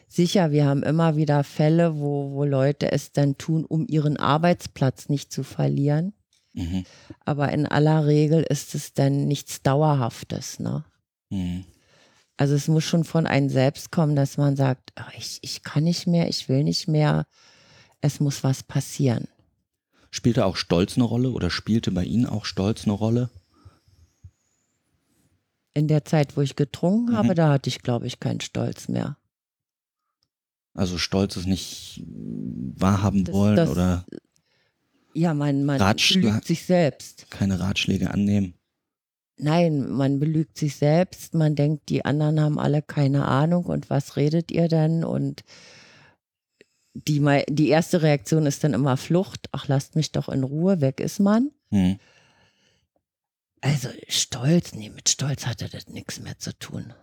sicher, 0.08 0.51
wir 0.51 0.65
haben 0.65 0.84
immer 0.84 1.17
wieder 1.17 1.43
Fälle, 1.43 1.99
wo, 1.99 2.32
wo 2.32 2.45
Leute 2.45 2.93
es 2.93 3.12
dann 3.12 3.38
tun, 3.38 3.65
um 3.65 3.86
ihren 3.89 4.15
Arbeitsplatz 4.15 5.10
nicht 5.10 5.34
zu 5.34 5.43
verlieren. 5.43 6.13
Mhm. 6.53 6.86
Aber 7.25 7.51
in 7.51 7.65
aller 7.65 8.08
Regel 8.08 8.41
ist 8.43 8.73
es 8.73 8.93
dann 8.93 9.27
nichts 9.27 9.62
Dauerhaftes. 9.63 10.60
Ne? 10.60 10.86
Mhm. 11.29 11.65
Also 12.38 12.55
es 12.55 12.69
muss 12.69 12.86
schon 12.86 13.03
von 13.03 13.27
einem 13.27 13.49
selbst 13.49 13.91
kommen, 13.91 14.15
dass 14.15 14.38
man 14.38 14.55
sagt, 14.55 14.93
"Ah, 14.95 15.12
ich, 15.17 15.39
ich 15.41 15.62
kann 15.63 15.84
nicht 15.84 16.08
mehr, 16.08 16.29
ich 16.29 16.47
will 16.47 16.63
nicht 16.63 16.88
mehr, 16.88 17.25
es 17.99 18.21
muss 18.21 18.45
was 18.45 18.63
passieren. 18.63 19.27
Spielte 20.11 20.45
auch 20.45 20.55
Stolz 20.55 20.95
eine 20.97 21.03
Rolle 21.05 21.29
oder 21.31 21.49
spielte 21.49 21.91
bei 21.91 22.03
Ihnen 22.03 22.25
auch 22.25 22.45
Stolz 22.45 22.83
eine 22.85 22.93
Rolle? 22.93 23.29
In 25.73 25.87
der 25.87 26.03
Zeit, 26.03 26.35
wo 26.35 26.41
ich 26.41 26.55
getrunken 26.55 27.15
habe, 27.15 27.29
Mhm. 27.29 27.35
da 27.35 27.49
hatte 27.53 27.69
ich, 27.69 27.81
glaube 27.81 28.07
ich, 28.07 28.19
keinen 28.19 28.41
Stolz 28.41 28.87
mehr. 28.87 29.17
Also 30.73 30.97
Stolz 30.97 31.35
ist 31.37 31.45
nicht 31.45 32.03
wahrhaben 32.05 33.23
Das- 33.25 33.35
wollen 33.35 33.55
das- 33.55 33.69
oder 33.69 34.05
Ja, 35.13 35.33
man, 35.33 35.63
man 35.65 35.77
belügt 35.79 36.45
sich 36.45 36.65
selbst. 36.65 37.29
keine 37.29 37.59
Ratschläge 37.59 38.11
annehmen. 38.11 38.53
Nein, 39.37 39.89
man 39.89 40.19
belügt 40.19 40.57
sich 40.57 40.75
selbst. 40.75 41.33
Man 41.33 41.55
denkt, 41.55 41.89
die 41.89 42.03
anderen 42.03 42.39
haben 42.41 42.59
alle 42.59 42.81
keine 42.81 43.25
Ahnung 43.25 43.65
und 43.65 43.89
was 43.89 44.17
redet 44.17 44.51
ihr 44.51 44.67
denn? 44.67 45.03
Und 45.05 45.43
die, 47.07 47.43
die 47.49 47.69
erste 47.69 48.01
Reaktion 48.01 48.45
ist 48.45 48.63
dann 48.63 48.73
immer 48.73 48.97
Flucht. 48.97 49.47
Ach, 49.51 49.67
lasst 49.67 49.95
mich 49.95 50.12
doch 50.12 50.29
in 50.29 50.43
Ruhe, 50.43 50.81
weg 50.81 50.99
ist 50.99 51.19
man. 51.19 51.51
Mhm. 51.69 51.99
Also 53.62 53.89
Stolz, 54.07 54.73
nee, 54.73 54.89
mit 54.89 55.09
Stolz 55.09 55.45
hatte 55.45 55.67
das 55.69 55.88
nichts 55.88 56.19
mehr 56.19 56.38
zu 56.38 56.57
tun. 56.57 56.93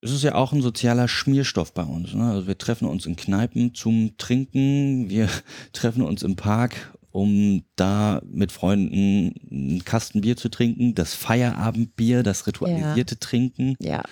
Es 0.00 0.12
ist 0.12 0.22
ja 0.22 0.36
auch 0.36 0.52
ein 0.52 0.62
sozialer 0.62 1.08
Schmierstoff 1.08 1.74
bei 1.74 1.82
uns. 1.82 2.14
Ne? 2.14 2.30
Also 2.30 2.46
wir 2.46 2.56
treffen 2.56 2.86
uns 2.86 3.04
in 3.04 3.16
Kneipen 3.16 3.74
zum 3.74 4.16
Trinken, 4.16 5.10
wir 5.10 5.28
treffen 5.72 6.02
uns 6.02 6.22
im 6.22 6.36
Park, 6.36 6.96
um 7.10 7.64
da 7.76 8.22
mit 8.24 8.52
Freunden 8.52 9.34
einen 9.50 9.84
Kasten 9.84 10.20
Bier 10.20 10.36
zu 10.36 10.48
trinken, 10.48 10.94
das 10.94 11.14
Feierabendbier, 11.14 12.22
das 12.22 12.46
ritualisierte 12.46 13.18
Trinken. 13.18 13.76
Ja, 13.80 14.02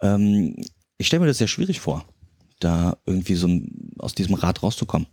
Ähm, 0.00 0.56
ich 0.96 1.08
stelle 1.08 1.20
mir 1.20 1.26
das 1.26 1.38
sehr 1.38 1.48
schwierig 1.48 1.80
vor, 1.80 2.06
da 2.60 2.96
irgendwie 3.06 3.34
so 3.34 3.48
aus 3.98 4.14
diesem 4.14 4.34
Rad 4.34 4.62
rauszukommen. 4.62 5.06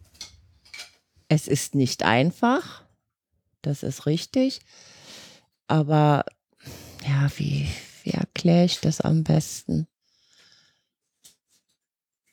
es 1.28 1.48
ist 1.48 1.76
nicht 1.76 2.04
einfach, 2.04 2.84
das 3.62 3.84
ist 3.84 4.06
richtig. 4.06 4.60
Aber 5.68 6.26
ja, 7.08 7.30
wie, 7.38 7.68
wie 8.04 8.12
erkläre 8.12 8.66
ich 8.66 8.82
das 8.82 9.00
am 9.00 9.24
besten? 9.24 9.88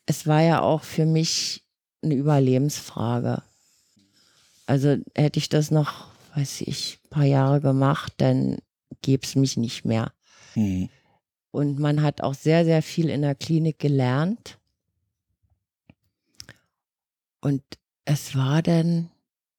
Es 0.06 0.26
war 0.26 0.42
ja 0.42 0.62
auch 0.62 0.82
für 0.82 1.06
mich 1.06 1.62
eine 2.02 2.14
Überlebensfrage. 2.14 3.42
Also 4.66 4.96
hätte 5.14 5.38
ich 5.38 5.48
das 5.48 5.70
noch, 5.70 6.08
weiß 6.34 6.62
ich, 6.62 6.98
ein 7.04 7.10
paar 7.10 7.24
Jahre 7.24 7.60
gemacht, 7.60 8.14
dann 8.16 8.58
gäbe 9.02 9.24
es 9.24 9.36
mich 9.36 9.56
nicht 9.56 9.84
mehr. 9.84 10.12
Mhm. 10.54 10.88
Und 11.50 11.78
man 11.78 12.02
hat 12.02 12.20
auch 12.20 12.34
sehr, 12.34 12.64
sehr 12.64 12.82
viel 12.82 13.08
in 13.08 13.22
der 13.22 13.34
Klinik 13.34 13.78
gelernt. 13.78 14.57
Und 17.40 17.62
es 18.04 18.34
war 18.34 18.62
dann, 18.62 19.10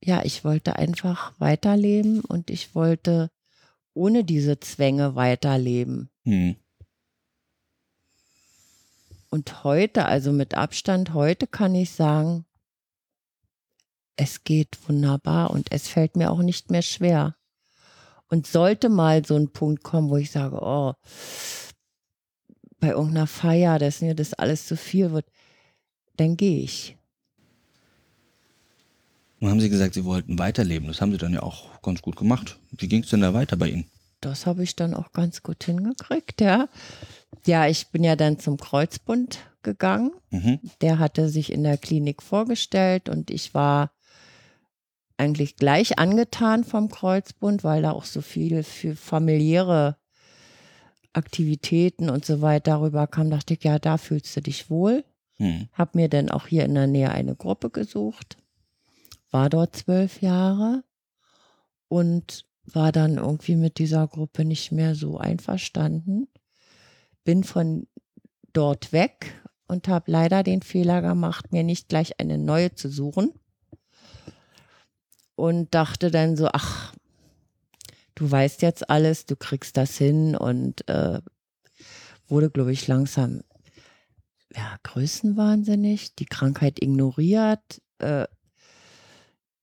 ja, 0.03 0.23
ich 0.23 0.43
wollte 0.43 0.75
einfach 0.75 1.33
weiterleben 1.39 2.21
und 2.21 2.49
ich 2.49 2.75
wollte 2.75 3.29
ohne 3.93 4.23
diese 4.23 4.59
Zwänge 4.59 5.15
weiterleben. 5.15 6.09
Mhm. 6.23 6.55
Und 9.29 9.63
heute, 9.63 10.05
also 10.05 10.31
mit 10.31 10.55
Abstand, 10.55 11.13
heute 11.13 11.45
kann 11.45 11.75
ich 11.75 11.91
sagen, 11.91 12.45
es 14.15 14.43
geht 14.43 14.77
wunderbar 14.87 15.51
und 15.51 15.71
es 15.71 15.87
fällt 15.87 16.15
mir 16.15 16.31
auch 16.31 16.41
nicht 16.41 16.71
mehr 16.71 16.81
schwer. 16.81 17.35
Und 18.27 18.47
sollte 18.47 18.89
mal 18.89 19.25
so 19.25 19.35
ein 19.35 19.51
Punkt 19.51 19.83
kommen, 19.83 20.09
wo 20.09 20.17
ich 20.17 20.31
sage, 20.31 20.59
oh, 20.61 20.93
bei 22.79 22.89
irgendeiner 22.89 23.27
Feier, 23.27 23.79
dass 23.79 24.01
mir 24.01 24.15
das 24.15 24.33
alles 24.33 24.67
zu 24.67 24.77
viel 24.77 25.11
wird, 25.11 25.25
dann 26.17 26.37
gehe 26.37 26.61
ich. 26.61 26.98
Nun 29.39 29.51
haben 29.51 29.61
Sie 29.61 29.69
gesagt, 29.69 29.93
Sie 29.93 30.05
wollten 30.05 30.37
weiterleben. 30.37 30.87
Das 30.87 31.01
haben 31.01 31.11
Sie 31.11 31.17
dann 31.17 31.33
ja 31.33 31.43
auch 31.43 31.81
ganz 31.81 32.01
gut 32.01 32.15
gemacht. 32.15 32.59
Wie 32.71 32.87
ging 32.87 33.03
es 33.03 33.09
denn 33.09 33.21
da 33.21 33.33
weiter 33.33 33.55
bei 33.55 33.69
Ihnen? 33.69 33.85
Das 34.21 34.45
habe 34.45 34.63
ich 34.63 34.75
dann 34.75 34.93
auch 34.93 35.13
ganz 35.13 35.43
gut 35.43 35.63
hingekriegt, 35.63 36.41
ja. 36.41 36.67
Ja, 37.45 37.67
ich 37.67 37.87
bin 37.87 38.03
ja 38.03 38.17
dann 38.17 38.37
zum 38.37 38.57
Kreuzbund 38.57 39.39
gegangen. 39.63 40.11
Mhm. 40.29 40.59
Der 40.81 40.99
hatte 40.99 41.29
sich 41.29 41.51
in 41.51 41.63
der 41.63 41.77
Klinik 41.77 42.21
vorgestellt 42.21 43.07
und 43.07 43.31
ich 43.31 43.53
war 43.53 43.91
eigentlich 45.17 45.55
gleich 45.55 45.99
angetan 45.99 46.63
vom 46.63 46.89
Kreuzbund, 46.89 47.63
weil 47.63 47.81
da 47.81 47.91
auch 47.91 48.05
so 48.05 48.21
viel 48.21 48.63
für 48.63 48.95
familiäre 48.95 49.97
Aktivitäten 51.13 52.09
und 52.09 52.25
so 52.25 52.41
weiter 52.41 52.71
darüber 52.71 53.07
kam, 53.07 53.29
dachte 53.29 53.53
ich, 53.53 53.63
ja, 53.63 53.79
da 53.79 53.97
fühlst 53.97 54.35
du 54.35 54.41
dich 54.41 54.69
wohl. 54.69 55.03
Mhm. 55.37 55.69
Hab 55.73 55.95
mir 55.95 56.09
dann 56.09 56.29
auch 56.29 56.47
hier 56.47 56.65
in 56.65 56.75
der 56.75 56.87
Nähe 56.87 57.11
eine 57.11 57.35
Gruppe 57.35 57.69
gesucht, 57.69 58.37
war 59.31 59.49
dort 59.49 59.75
zwölf 59.75 60.21
Jahre 60.21 60.83
und 61.87 62.45
war 62.65 62.91
dann 62.91 63.17
irgendwie 63.17 63.55
mit 63.55 63.79
dieser 63.79 64.07
Gruppe 64.07 64.45
nicht 64.45 64.71
mehr 64.71 64.95
so 64.95 65.17
einverstanden. 65.17 66.27
Bin 67.23 67.43
von 67.43 67.87
dort 68.53 68.91
weg 68.93 69.41
und 69.67 69.87
habe 69.87 70.11
leider 70.11 70.43
den 70.43 70.61
Fehler 70.61 71.01
gemacht, 71.01 71.51
mir 71.51 71.63
nicht 71.63 71.89
gleich 71.89 72.19
eine 72.19 72.37
neue 72.37 72.73
zu 72.73 72.89
suchen. 72.89 73.33
Und 75.35 75.73
dachte 75.73 76.11
dann 76.11 76.35
so, 76.35 76.49
ach, 76.51 76.93
du 78.15 78.29
weißt 78.29 78.61
jetzt 78.61 78.89
alles, 78.89 79.25
du 79.25 79.35
kriegst 79.37 79.77
das 79.77 79.97
hin 79.97 80.35
und 80.35 80.87
äh, 80.89 81.21
wurde, 82.27 82.49
glaube 82.49 82.73
ich, 82.73 82.87
langsam 82.87 83.41
ja, 84.55 84.77
größenwahnsinnig, 84.83 86.15
die 86.15 86.25
Krankheit 86.25 86.81
ignoriert. 86.81 87.81
Äh, 87.99 88.27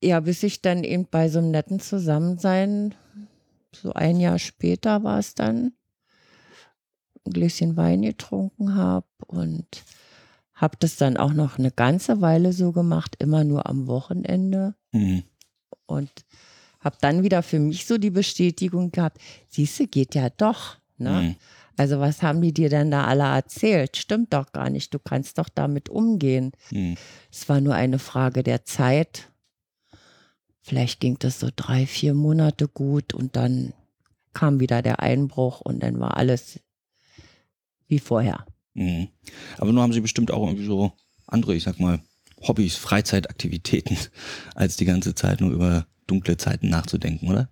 ja, 0.02 0.20
bis 0.20 0.42
ich 0.42 0.62
dann 0.62 0.84
eben 0.84 1.06
bei 1.10 1.28
so 1.28 1.38
einem 1.38 1.50
netten 1.50 1.80
Zusammensein, 1.80 2.94
so 3.72 3.92
ein 3.92 4.20
Jahr 4.20 4.38
später 4.38 5.04
war 5.04 5.18
es 5.18 5.34
dann, 5.34 5.72
ein 7.24 7.32
Gläschen 7.32 7.76
Wein 7.76 8.02
getrunken 8.02 8.74
habe 8.74 9.06
und 9.26 9.66
habe 10.54 10.76
das 10.78 10.96
dann 10.96 11.16
auch 11.16 11.32
noch 11.32 11.58
eine 11.58 11.70
ganze 11.70 12.20
Weile 12.20 12.52
so 12.52 12.72
gemacht, 12.72 13.16
immer 13.18 13.44
nur 13.44 13.66
am 13.66 13.86
Wochenende. 13.86 14.74
Mhm. 14.92 15.24
Und 15.86 16.10
habe 16.80 16.96
dann 17.00 17.22
wieder 17.22 17.42
für 17.42 17.58
mich 17.58 17.86
so 17.86 17.98
die 17.98 18.10
Bestätigung 18.10 18.90
gehabt, 18.90 19.20
siehste, 19.48 19.86
geht 19.86 20.14
ja 20.14 20.30
doch. 20.30 20.78
Ne? 20.98 21.10
Mhm. 21.10 21.36
Also 21.76 22.00
was 22.00 22.22
haben 22.22 22.40
die 22.40 22.54
dir 22.54 22.70
denn 22.70 22.90
da 22.90 23.04
alle 23.04 23.24
erzählt? 23.24 23.96
Stimmt 23.96 24.32
doch 24.32 24.52
gar 24.52 24.70
nicht. 24.70 24.94
Du 24.94 24.98
kannst 24.98 25.38
doch 25.38 25.50
damit 25.50 25.90
umgehen. 25.90 26.52
Mhm. 26.70 26.96
Es 27.30 27.48
war 27.48 27.60
nur 27.60 27.74
eine 27.74 27.98
Frage 27.98 28.42
der 28.42 28.64
Zeit. 28.64 29.28
Vielleicht 30.66 30.98
ging 30.98 31.16
das 31.20 31.38
so 31.38 31.48
drei, 31.54 31.86
vier 31.86 32.12
Monate 32.12 32.66
gut 32.66 33.14
und 33.14 33.36
dann 33.36 33.72
kam 34.32 34.58
wieder 34.58 34.82
der 34.82 34.98
Einbruch 34.98 35.60
und 35.60 35.80
dann 35.80 36.00
war 36.00 36.16
alles 36.16 36.58
wie 37.86 38.00
vorher. 38.00 38.44
Mhm. 38.74 39.06
Aber 39.58 39.72
nur 39.72 39.84
haben 39.84 39.92
Sie 39.92 40.00
bestimmt 40.00 40.32
auch 40.32 40.44
irgendwie 40.44 40.66
so 40.66 40.90
andere, 41.28 41.54
ich 41.54 41.62
sag 41.62 41.78
mal, 41.78 42.00
Hobbys, 42.40 42.74
Freizeitaktivitäten, 42.74 43.96
als 44.56 44.76
die 44.76 44.86
ganze 44.86 45.14
Zeit 45.14 45.40
nur 45.40 45.52
über 45.52 45.86
dunkle 46.08 46.36
Zeiten 46.36 46.68
nachzudenken, 46.68 47.28
oder? 47.28 47.48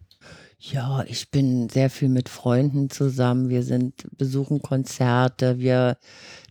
Ja, 0.59 1.05
ich 1.05 1.31
bin 1.31 1.69
sehr 1.69 1.91
viel 1.91 2.09
mit 2.09 2.29
Freunden 2.29 2.91
zusammen. 2.91 3.49
Wir 3.49 3.63
sind, 3.63 4.09
besuchen 4.19 4.61
Konzerte, 4.61 5.61
wir 5.61 5.99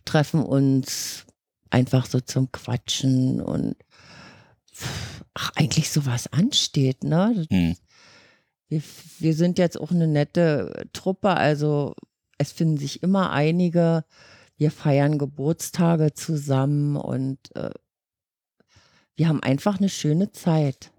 treffen 0.06 0.42
uns 0.42 1.26
einfach 1.68 2.06
so 2.06 2.20
zum 2.20 2.50
Quatschen 2.52 3.42
und 3.42 3.76
ach, 5.34 5.50
eigentlich 5.56 5.90
sowas 5.90 6.32
ansteht, 6.32 7.04
ne? 7.04 7.46
Hm. 7.50 7.76
Wir, 8.68 8.82
wir 9.18 9.34
sind 9.34 9.58
jetzt 9.58 9.78
auch 9.78 9.90
eine 9.90 10.06
nette 10.06 10.88
Truppe, 10.92 11.30
also 11.30 11.94
es 12.38 12.52
finden 12.52 12.78
sich 12.78 13.02
immer 13.02 13.30
einige. 13.30 14.04
Wir 14.56 14.70
feiern 14.70 15.18
Geburtstage 15.18 16.14
zusammen 16.14 16.96
und 16.96 17.38
äh, 17.56 17.70
wir 19.16 19.28
haben 19.28 19.42
einfach 19.42 19.78
eine 19.78 19.88
schöne 19.88 20.32
Zeit. 20.32 20.92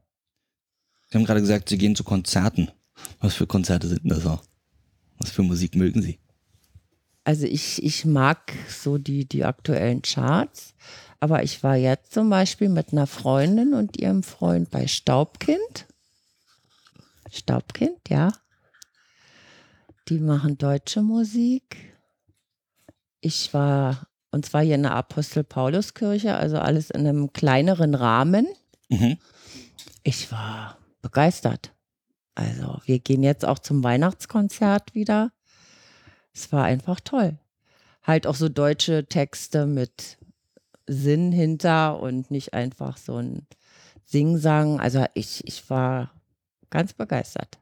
Sie 1.10 1.17
haben 1.17 1.26
gerade 1.26 1.41
gesagt, 1.41 1.69
Sie 1.69 1.78
gehen 1.78 1.95
zu 1.95 2.04
Konzerten. 2.04 2.71
Was 3.19 3.34
für 3.34 3.48
Konzerte 3.48 3.88
sind 3.88 4.04
denn 4.04 4.10
das 4.10 4.26
auch? 4.26 4.43
Was 5.17 5.30
für 5.30 5.43
Musik 5.43 5.76
mögen 5.76 6.02
Sie? 6.02 6.19
Also 7.24 7.45
ich, 7.45 7.84
ich 7.84 8.06
mag 8.06 8.54
so 8.69 8.98
die, 8.98 9.26
die 9.28 9.43
aktuellen 9.43 10.02
Charts, 10.02 10.76
aber 11.26 11.42
ich 11.42 11.64
war 11.64 11.76
jetzt 11.76 12.14
zum 12.14 12.30
Beispiel 12.30 12.70
mit 12.70 12.92
einer 12.92 13.08
Freundin 13.08 13.74
und 13.74 13.98
ihrem 13.98 14.22
Freund 14.22 14.70
bei 14.70 14.86
Staubkind. 14.86 15.88
Staubkind, 17.32 17.98
ja. 18.10 18.32
Die 20.08 20.20
machen 20.20 20.60
deutsche 20.60 21.02
Musik. 21.02 21.98
Ich 23.22 23.52
war, 23.56 24.06
und 24.30 24.46
zwar 24.46 24.62
hier 24.62 24.76
in 24.76 24.84
der 24.84 24.94
Apostel-Paulus-Kirche, 24.94 26.36
also 26.36 26.60
alles 26.60 26.92
in 26.92 27.08
einem 27.08 27.34
kleineren 27.34 27.96
Rahmen. 27.96 28.46
Mhm. 28.90 29.18
Ich 30.04 30.32
war 30.32 30.78
begeistert. 31.02 31.74
Also 32.36 32.82
wir 32.86 33.00
gehen 33.00 33.24
jetzt 33.24 33.46
auch 33.46 33.58
zum 33.58 33.84
Weihnachtskonzert 33.84 34.94
wieder. 34.94 35.32
Es 36.36 36.52
war 36.52 36.66
einfach 36.66 37.00
toll. 37.00 37.40
Halt 38.04 38.28
auch 38.28 38.36
so 38.36 38.48
deutsche 38.48 39.08
Texte 39.08 39.66
mit 39.66 40.20
Sinn 40.88 41.32
hinter 41.32 42.00
und 42.00 42.32
nicht 42.32 42.54
einfach 42.54 42.98
so 42.98 43.17
ein 43.17 43.48
Singsang. 44.06 44.80
Also 44.80 45.06
ich, 45.13 45.45
ich 45.48 45.69
war 45.69 46.12
ganz 46.69 46.93
begeistert. 46.93 47.60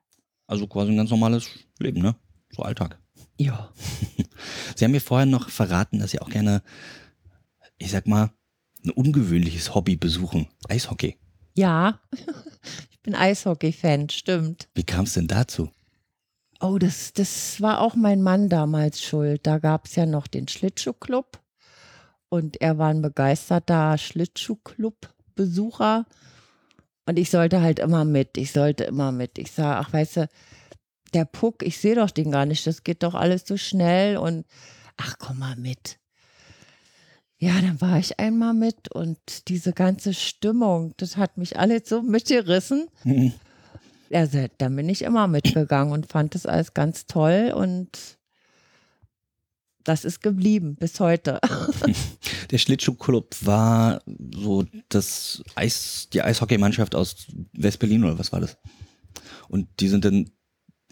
Also 0.48 0.68
quasi 0.68 0.92
ein 0.92 0.98
ganz 0.98 1.10
normales 1.10 1.50
Leben, 1.80 2.02
ne? 2.02 2.16
So 2.52 2.64
Alltag. 2.64 3.00
Ja. 3.38 3.72
Sie 4.76 4.86
haben 4.86 4.92
mir 4.92 5.02
vorher 5.02 5.26
noch 5.26 5.50
verraten, 5.50 6.00
dass 6.00 6.12
Sie 6.12 6.20
auch 6.20 6.30
gerne, 6.30 6.62
ich 7.78 7.92
sag 7.92 8.08
mal, 8.08 8.32
ein 8.84 8.92
ungewöhnliches 8.92 9.74
Hobby 9.74 9.96
besuchen. 9.96 10.48
Eishockey. 10.68 11.18
Ja, 11.56 12.02
ich 12.92 13.00
bin 13.02 13.16
Eishockey-Fan, 13.16 14.10
stimmt. 14.10 14.68
Wie 14.76 14.84
kam 14.84 15.06
es 15.06 15.14
denn 15.14 15.28
dazu? 15.28 15.70
Oh, 16.60 16.78
das, 16.78 17.14
das 17.14 17.62
war 17.62 17.82
auch 17.82 17.96
mein 17.96 18.22
Mann 18.22 18.50
damals 18.50 19.02
schuld. 19.02 19.46
Da 19.46 19.60
gab 19.60 19.86
es 19.86 19.96
ja 19.96 20.06
noch 20.06 20.28
den 20.28 20.48
Schlittschuhclub 20.48 21.43
und 22.34 22.60
er 22.62 22.78
war 22.80 22.90
ein 22.90 23.04
begeisterter 23.04 23.96
Schlittschuhclub-Besucher 24.00 26.08
und 27.06 27.20
ich 27.20 27.30
sollte 27.30 27.62
halt 27.62 27.78
immer 27.78 28.06
mit. 28.06 28.40
Ich 28.40 28.54
sollte 28.54 28.86
immer 28.86 29.12
mit. 29.12 29.38
Ich 29.38 29.52
sah, 29.52 29.78
ach, 29.78 29.94
weißt 29.94 30.18
du, 30.18 30.28
der 31.14 31.26
Puck, 31.26 31.62
ich 31.62 31.78
sehe 31.78 31.94
doch 31.94 32.10
den 32.10 32.32
gar 32.32 32.48
nicht. 32.48 32.66
Das 32.66 32.84
geht 32.84 33.04
doch 33.04 33.14
alles 33.14 33.44
so 33.46 33.56
schnell 33.56 34.18
und 34.18 34.48
ach, 34.98 35.18
komm 35.20 35.38
mal 35.38 35.56
mit. 35.58 36.00
Ja, 37.38 37.62
dann 37.62 37.80
war 37.82 38.00
ich 38.00 38.20
einmal 38.20 38.56
mit 38.56 38.92
und 38.92 39.48
diese 39.48 39.74
ganze 39.74 40.16
Stimmung, 40.16 40.96
das 40.98 41.18
hat 41.18 41.38
mich 41.38 41.60
alles 41.60 41.88
so 41.88 42.02
mitgerissen. 42.02 42.88
Mhm. 43.04 43.34
Also, 44.12 44.48
dann 44.58 44.76
bin 44.76 44.90
ich 44.90 45.04
immer 45.04 45.28
mitgegangen 45.28 45.94
und 45.94 46.12
fand 46.12 46.34
das 46.34 46.48
alles 46.48 46.74
ganz 46.74 47.06
toll 47.06 47.54
und 47.56 48.18
das 49.84 50.06
ist 50.06 50.22
geblieben 50.22 50.76
bis 50.76 51.00
heute. 51.00 51.40
Der 52.52 52.58
Schlittschuhclub 52.58 53.36
war 53.42 54.02
so 54.34 54.66
das 54.90 55.44
Eis, 55.56 56.08
die 56.14 56.22
Eishockeymannschaft 56.22 56.96
aus 56.96 57.28
West-Berlin 57.54 58.04
oder 58.04 58.20
was 58.20 58.32
war 58.32 58.40
das? 58.40 58.58
Und 59.50 59.68
die 59.80 59.88
sind 59.88 60.06
dann 60.06 60.30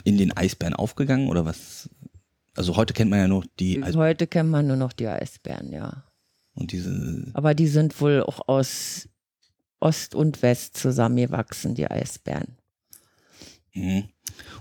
in 0.03 0.17
den 0.17 0.35
Eisbären 0.35 0.73
aufgegangen 0.73 1.29
oder 1.29 1.45
was? 1.45 1.89
Also 2.55 2.75
heute 2.75 2.93
kennt 2.93 3.11
man 3.11 3.19
ja 3.19 3.27
nur 3.27 3.45
die 3.59 3.77
Eisbären. 3.77 3.97
Heute 3.97 4.27
kennt 4.27 4.49
man 4.49 4.67
nur 4.67 4.77
noch 4.77 4.93
die 4.93 5.07
Eisbären, 5.07 5.71
ja. 5.71 6.03
Und 6.53 6.71
diese. 6.71 7.31
Aber 7.33 7.53
die 7.53 7.67
sind 7.67 7.99
wohl 8.01 8.23
auch 8.23 8.47
aus 8.47 9.07
Ost 9.79 10.15
und 10.15 10.41
West 10.41 10.77
zusammengewachsen, 10.77 11.75
die 11.75 11.89
Eisbären. 11.89 12.57
Mhm. 13.73 14.09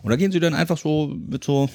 Und 0.03 0.11
da 0.11 0.17
gehen 0.17 0.33
sie 0.33 0.41
dann 0.41 0.55
einfach 0.55 0.79
so 0.79 1.09
mit 1.09 1.45
so, 1.45 1.69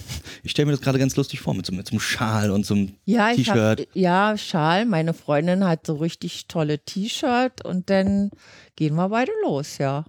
ich 0.44 0.52
stelle 0.52 0.68
mir 0.68 0.72
das 0.72 0.82
gerade 0.82 1.00
ganz 1.00 1.16
lustig 1.16 1.40
vor, 1.40 1.54
mit 1.54 1.66
so, 1.66 1.74
mit 1.74 1.88
so 1.88 1.92
einem 1.92 2.00
Schal 2.00 2.52
und 2.52 2.66
so 2.66 2.74
einem 2.74 2.94
ja, 3.06 3.34
T-Shirt. 3.34 3.88
Ja, 3.94 4.38
Schal. 4.38 4.86
Meine 4.86 5.14
Freundin 5.14 5.66
hat 5.66 5.86
so 5.86 5.96
richtig 5.96 6.48
tolle 6.48 6.80
T-Shirt 6.80 7.64
und 7.64 7.90
dann 7.90 8.32
gehen 8.76 8.96
wir 8.96 9.10
beide 9.10 9.32
los, 9.44 9.78
ja. 9.78 10.06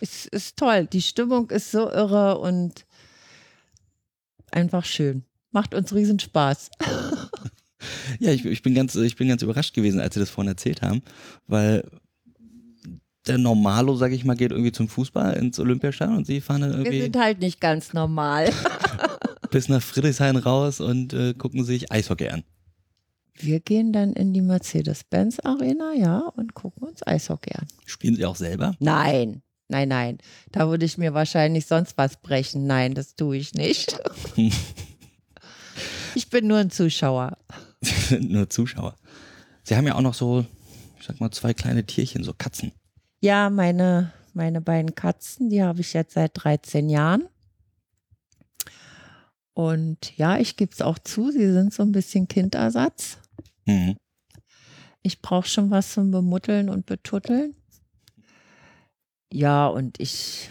Es 0.00 0.26
ist 0.26 0.56
toll. 0.56 0.86
Die 0.86 1.02
Stimmung 1.02 1.50
ist 1.50 1.70
so 1.70 1.90
irre 1.90 2.38
und 2.38 2.84
einfach 4.50 4.84
schön. 4.84 5.24
Macht 5.52 5.74
uns 5.74 5.94
riesen 5.94 6.18
Spaß. 6.18 6.70
Ja, 8.18 8.32
ich, 8.32 8.44
ich, 8.44 8.62
bin 8.62 8.74
ganz, 8.74 8.94
ich 8.94 9.16
bin 9.16 9.28
ganz 9.28 9.42
überrascht 9.42 9.74
gewesen, 9.74 10.00
als 10.00 10.14
Sie 10.14 10.20
das 10.20 10.30
vorhin 10.30 10.50
erzählt 10.50 10.82
haben, 10.82 11.02
weil 11.46 11.88
der 13.26 13.38
Normalo, 13.38 13.96
sag 13.96 14.12
ich 14.12 14.24
mal, 14.24 14.36
geht 14.36 14.52
irgendwie 14.52 14.72
zum 14.72 14.88
Fußball 14.88 15.34
ins 15.34 15.58
Olympiastadion 15.58 16.18
und 16.18 16.26
sie 16.26 16.40
fahren 16.40 16.62
dann 16.62 16.72
irgendwie. 16.72 16.92
Wir 16.92 17.02
sind 17.04 17.16
halt 17.16 17.40
nicht 17.40 17.60
ganz 17.60 17.92
normal. 17.92 18.50
bis 19.50 19.68
nach 19.68 19.82
Friedrichshain 19.82 20.36
raus 20.36 20.80
und 20.80 21.12
äh, 21.12 21.34
gucken 21.34 21.64
sich 21.64 21.90
Eishockey 21.90 22.28
an. 22.28 22.44
Wir 23.38 23.60
gehen 23.60 23.92
dann 23.92 24.12
in 24.12 24.32
die 24.32 24.40
Mercedes-Benz 24.40 25.40
Arena, 25.40 25.92
ja, 25.94 26.20
und 26.20 26.54
gucken 26.54 26.88
uns 26.88 27.06
Eishockey 27.06 27.54
an. 27.54 27.66
Spielen 27.84 28.16
Sie 28.16 28.24
auch 28.24 28.36
selber? 28.36 28.74
Nein, 28.80 29.42
nein, 29.68 29.88
nein. 29.88 30.18
Da 30.52 30.68
würde 30.68 30.86
ich 30.86 30.96
mir 30.96 31.12
wahrscheinlich 31.12 31.66
sonst 31.66 31.98
was 31.98 32.20
brechen. 32.20 32.66
Nein, 32.66 32.94
das 32.94 33.14
tue 33.14 33.36
ich 33.36 33.54
nicht. 33.54 33.98
ich 36.14 36.30
bin 36.30 36.46
nur 36.46 36.58
ein 36.58 36.70
Zuschauer. 36.70 37.36
nur 38.20 38.48
Zuschauer. 38.48 38.96
Sie 39.64 39.76
haben 39.76 39.86
ja 39.86 39.96
auch 39.96 40.02
noch 40.02 40.14
so, 40.14 40.46
ich 40.98 41.06
sag 41.06 41.20
mal, 41.20 41.30
zwei 41.30 41.52
kleine 41.52 41.84
Tierchen, 41.84 42.24
so 42.24 42.32
Katzen. 42.32 42.72
Ja, 43.20 43.50
meine, 43.50 44.12
meine 44.34 44.60
beiden 44.60 44.94
Katzen, 44.94 45.48
die 45.50 45.62
habe 45.62 45.80
ich 45.80 45.92
jetzt 45.92 46.14
seit 46.14 46.32
13 46.34 46.88
Jahren. 46.88 47.28
Und 49.54 50.16
ja, 50.18 50.38
ich 50.38 50.56
gebe 50.56 50.72
es 50.72 50.82
auch 50.82 50.98
zu, 50.98 51.30
sie 51.30 51.50
sind 51.50 51.72
so 51.72 51.82
ein 51.82 51.92
bisschen 51.92 52.28
Kindersatz. 52.28 53.18
Mhm. 53.64 53.96
Ich 55.02 55.22
brauche 55.22 55.48
schon 55.48 55.70
was 55.70 55.92
zum 55.92 56.10
Bemutteln 56.10 56.68
und 56.68 56.84
Betutteln. 56.84 57.54
Ja, 59.32 59.66
und 59.66 59.98
ich, 59.98 60.50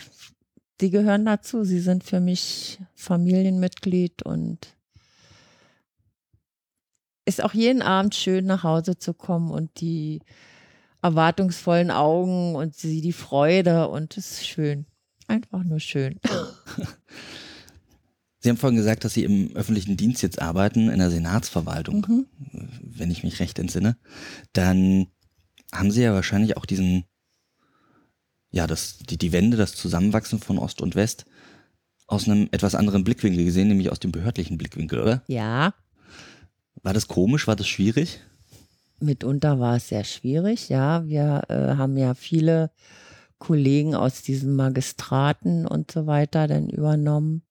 die 0.81 0.89
gehören 0.89 1.25
dazu. 1.25 1.63
Sie 1.63 1.79
sind 1.79 2.03
für 2.03 2.19
mich 2.19 2.79
Familienmitglied 2.95 4.23
und 4.23 4.75
ist 7.25 7.43
auch 7.43 7.53
jeden 7.53 7.81
Abend 7.81 8.15
schön 8.15 8.45
nach 8.45 8.63
Hause 8.63 8.97
zu 8.97 9.13
kommen 9.13 9.51
und 9.51 9.81
die 9.81 10.21
erwartungsvollen 11.05 11.91
Augen 11.91 12.55
und 12.55 12.75
sie 12.75 12.99
die 12.99 13.13
Freude 13.13 13.89
und 13.89 14.17
es 14.17 14.31
ist 14.31 14.47
schön. 14.47 14.87
Einfach 15.27 15.63
nur 15.63 15.79
schön. 15.79 16.19
Sie 18.39 18.49
haben 18.49 18.57
vorhin 18.57 18.77
gesagt, 18.77 19.03
dass 19.03 19.13
Sie 19.13 19.23
im 19.23 19.55
öffentlichen 19.55 19.97
Dienst 19.97 20.21
jetzt 20.21 20.39
arbeiten, 20.39 20.89
in 20.89 20.99
der 20.99 21.09
Senatsverwaltung, 21.09 22.05
mhm. 22.07 22.25
wenn 22.79 23.09
ich 23.09 23.23
mich 23.23 23.39
recht 23.39 23.57
entsinne. 23.57 23.97
Dann 24.53 25.07
haben 25.71 25.89
Sie 25.89 26.03
ja 26.03 26.13
wahrscheinlich 26.13 26.57
auch 26.57 26.65
diesen, 26.65 27.05
ja, 28.51 28.67
das, 28.67 28.99
die, 28.99 29.17
die 29.17 29.31
Wende, 29.31 29.57
das 29.57 29.73
Zusammenwachsen 29.73 30.39
von 30.39 30.59
Ost 30.59 30.81
und 30.81 30.93
West 30.93 31.25
aus 32.05 32.27
einem 32.27 32.47
etwas 32.51 32.75
anderen 32.75 33.03
Blickwinkel 33.03 33.45
gesehen, 33.45 33.67
nämlich 33.67 33.91
aus 33.91 33.99
dem 33.99 34.11
behördlichen 34.11 34.59
Blickwinkel, 34.59 35.01
oder? 35.01 35.23
Ja. 35.27 35.73
War 36.83 36.93
das 36.93 37.07
komisch? 37.07 37.47
War 37.47 37.55
das 37.55 37.67
schwierig? 37.67 38.21
Mitunter 38.99 39.59
war 39.59 39.75
es 39.77 39.89
sehr 39.89 40.03
schwierig, 40.03 40.69
ja. 40.69 41.05
Wir 41.05 41.43
äh, 41.49 41.75
haben 41.75 41.97
ja 41.97 42.13
viele 42.13 42.71
Kollegen 43.37 43.95
aus 43.95 44.21
diesen 44.21 44.55
Magistraten 44.55 45.67
und 45.67 45.91
so 45.91 46.07
weiter 46.07 46.47
dann 46.47 46.69
übernommen. 46.69 47.43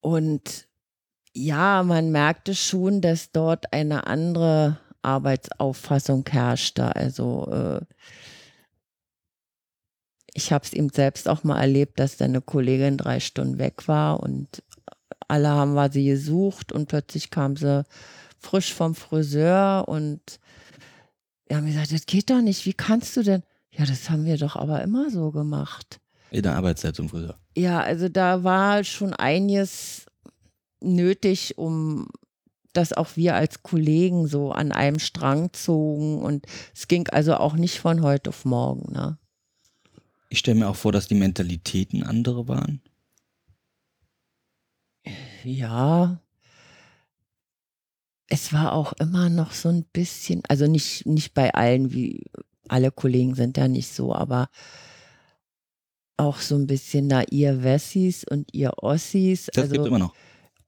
Und 0.00 0.68
ja, 1.34 1.82
man 1.82 2.10
merkte 2.10 2.54
schon, 2.54 3.00
dass 3.00 3.30
dort 3.30 3.72
eine 3.72 4.06
andere 4.06 4.78
Arbeitsauffassung 5.02 6.24
herrschte. 6.28 6.96
Also 6.96 7.48
äh, 7.50 7.80
ich 10.34 10.52
habe 10.52 10.64
es 10.64 10.72
eben 10.72 10.88
selbst 10.88 11.28
auch 11.28 11.44
mal 11.44 11.60
erlebt, 11.60 11.98
dass 11.98 12.16
dann 12.16 12.30
eine 12.30 12.40
Kollegin 12.40 12.96
drei 12.96 13.20
Stunden 13.20 13.58
weg 13.58 13.88
war 13.88 14.20
und 14.20 14.62
alle 15.26 15.48
haben 15.48 15.74
wir 15.74 15.90
sie 15.90 16.06
gesucht 16.06 16.72
und 16.72 16.88
plötzlich 16.88 17.30
kam 17.30 17.56
sie 17.56 17.84
frisch 18.38 18.72
vom 18.72 18.94
Friseur 18.94 19.86
und 19.88 20.20
wir 21.46 21.56
haben 21.56 21.66
gesagt, 21.66 21.92
das 21.92 22.06
geht 22.06 22.30
doch 22.30 22.40
nicht, 22.40 22.66
wie 22.66 22.74
kannst 22.74 23.16
du 23.16 23.22
denn? 23.22 23.42
Ja, 23.70 23.86
das 23.86 24.10
haben 24.10 24.24
wir 24.24 24.36
doch 24.36 24.56
aber 24.56 24.82
immer 24.82 25.10
so 25.10 25.30
gemacht. 25.30 26.00
In 26.30 26.42
der 26.42 26.56
Arbeitszeit 26.56 26.94
zum 26.94 27.08
Friseur. 27.08 27.38
Ja, 27.56 27.80
also 27.80 28.08
da 28.08 28.44
war 28.44 28.84
schon 28.84 29.14
einiges 29.14 30.06
nötig, 30.80 31.56
um 31.56 32.08
dass 32.72 32.92
auch 32.92 33.16
wir 33.16 33.34
als 33.34 33.62
Kollegen 33.62 34.28
so 34.28 34.52
an 34.52 34.72
einem 34.72 34.98
Strang 34.98 35.52
zogen 35.52 36.22
und 36.22 36.46
es 36.74 36.86
ging 36.86 37.08
also 37.08 37.34
auch 37.36 37.54
nicht 37.54 37.80
von 37.80 38.02
heute 38.02 38.30
auf 38.30 38.44
morgen. 38.44 38.92
Ne? 38.92 39.18
Ich 40.28 40.38
stelle 40.38 40.60
mir 40.60 40.68
auch 40.68 40.76
vor, 40.76 40.92
dass 40.92 41.08
die 41.08 41.14
Mentalitäten 41.14 42.02
andere 42.02 42.46
waren. 42.46 42.80
Ja. 45.44 46.20
Es 48.28 48.52
war 48.52 48.72
auch 48.72 48.92
immer 48.94 49.30
noch 49.30 49.52
so 49.52 49.68
ein 49.70 49.84
bisschen, 49.84 50.42
also 50.48 50.66
nicht, 50.66 51.06
nicht 51.06 51.34
bei 51.34 51.54
allen, 51.54 51.92
wie 51.92 52.24
alle 52.68 52.90
Kollegen 52.90 53.34
sind 53.34 53.56
ja 53.56 53.68
nicht 53.68 53.92
so, 53.92 54.14
aber 54.14 54.48
auch 56.18 56.38
so 56.38 56.56
ein 56.56 56.66
bisschen 56.66 57.06
na 57.06 57.22
ihr 57.30 57.62
Wessis 57.62 58.24
und 58.24 58.52
ihr 58.52 58.72
Ossis. 58.82 59.46
Das 59.46 59.64
also, 59.64 59.74
gibt 59.74 59.86
immer 59.86 59.98
noch. 59.98 60.14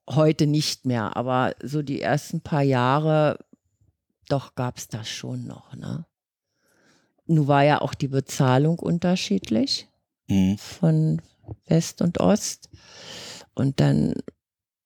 Heute 0.09 0.47
nicht 0.47 0.87
mehr, 0.87 1.17
aber 1.17 1.55
so 1.63 1.83
die 1.83 2.01
ersten 2.01 2.41
paar 2.41 2.63
Jahre, 2.63 3.39
doch 4.29 4.55
gab 4.55 4.79
es 4.79 4.89
das 4.89 5.09
schon 5.09 5.47
noch. 5.47 5.75
Ne? 5.75 6.07
Nun 7.27 7.47
war 7.47 7.65
ja 7.65 7.81
auch 7.81 7.95
die 7.95 8.09
Bezahlung 8.09 8.79
unterschiedlich 8.79 9.89
mhm. 10.29 10.57
von 10.59 11.23
West 11.67 12.01
und 12.01 12.19
Ost. 12.19 12.71
Und 13.55 13.81
dann 13.81 14.15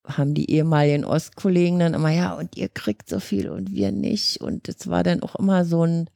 haben 0.04 0.34
die 0.34 0.50
ehemaligen 0.50 1.04
Ostkollegen 1.04 1.78
dann 1.78 1.94
immer, 1.94 2.10
ja, 2.10 2.34
und 2.34 2.56
ihr 2.56 2.68
kriegt 2.68 3.08
so 3.08 3.20
viel 3.20 3.48
und 3.48 3.72
wir 3.72 3.90
nicht. 3.90 4.40
Und 4.40 4.68
es 4.68 4.88
war 4.88 5.02
dann 5.02 5.22
auch 5.22 5.34
immer 5.36 5.64
so 5.64 5.84
ein, 5.84 6.10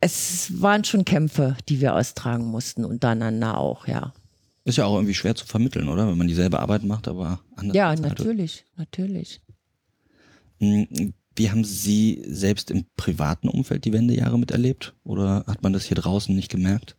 es 0.00 0.60
waren 0.60 0.84
schon 0.84 1.04
Kämpfe, 1.04 1.56
die 1.68 1.80
wir 1.80 1.94
austragen 1.94 2.46
mussten, 2.46 2.84
untereinander 2.84 3.58
auch, 3.58 3.86
ja. 3.86 4.12
Ist 4.64 4.78
ja 4.78 4.86
auch 4.86 4.94
irgendwie 4.94 5.14
schwer 5.14 5.34
zu 5.34 5.46
vermitteln, 5.46 5.88
oder? 5.88 6.08
Wenn 6.08 6.18
man 6.18 6.28
dieselbe 6.28 6.60
Arbeit 6.60 6.84
macht, 6.84 7.08
aber 7.08 7.40
anders. 7.56 7.76
Ja, 7.76 7.94
natürlich, 7.96 8.64
natürlich. 8.76 9.40
Hm, 10.58 11.12
wie 11.36 11.50
haben 11.50 11.64
Sie 11.64 12.22
selbst 12.26 12.70
im 12.70 12.86
privaten 12.96 13.48
Umfeld 13.48 13.84
die 13.84 13.92
Wendejahre 13.92 14.38
miterlebt? 14.38 14.94
Oder 15.04 15.44
hat 15.46 15.62
man 15.62 15.72
das 15.72 15.84
hier 15.84 15.96
draußen 15.96 16.34
nicht 16.34 16.50
gemerkt? 16.50 16.96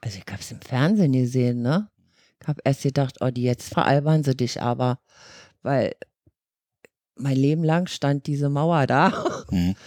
Also 0.00 0.18
ich 0.18 0.32
habe 0.32 0.40
es 0.40 0.50
im 0.52 0.60
Fernsehen 0.60 1.12
gesehen, 1.12 1.62
ne? 1.62 1.88
Ich 2.42 2.48
habe 2.48 2.60
erst 2.64 2.82
gedacht, 2.82 3.16
oh, 3.20 3.30
die 3.30 3.42
jetzt 3.42 3.72
veralbern 3.72 4.24
sie 4.24 4.36
dich 4.36 4.60
aber, 4.62 4.98
weil 5.62 5.94
mein 7.16 7.36
Leben 7.36 7.64
lang 7.64 7.86
stand 7.88 8.26
diese 8.26 8.48
Mauer 8.48 8.86
da. 8.86 9.44
Mhm. 9.50 9.74